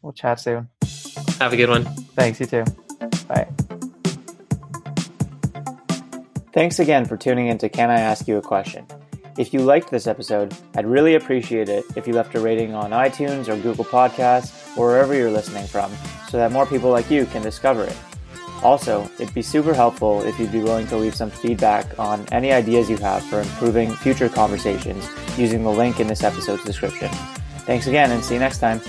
[0.00, 0.68] We'll chat soon.
[1.40, 1.84] Have a good one.
[2.14, 2.38] Thanks.
[2.38, 2.64] You too.
[3.26, 3.48] Bye.
[6.52, 8.86] Thanks again for tuning in to Can I Ask You a Question?
[9.36, 12.92] If you liked this episode, I'd really appreciate it if you left a rating on
[12.92, 15.92] iTunes or Google Podcasts or wherever you're listening from
[16.28, 17.96] so that more people like you can discover it.
[18.62, 22.52] Also, it'd be super helpful if you'd be willing to leave some feedback on any
[22.52, 25.08] ideas you have for improving future conversations
[25.38, 27.08] using the link in this episode's description.
[27.64, 28.80] Thanks again and see you next time.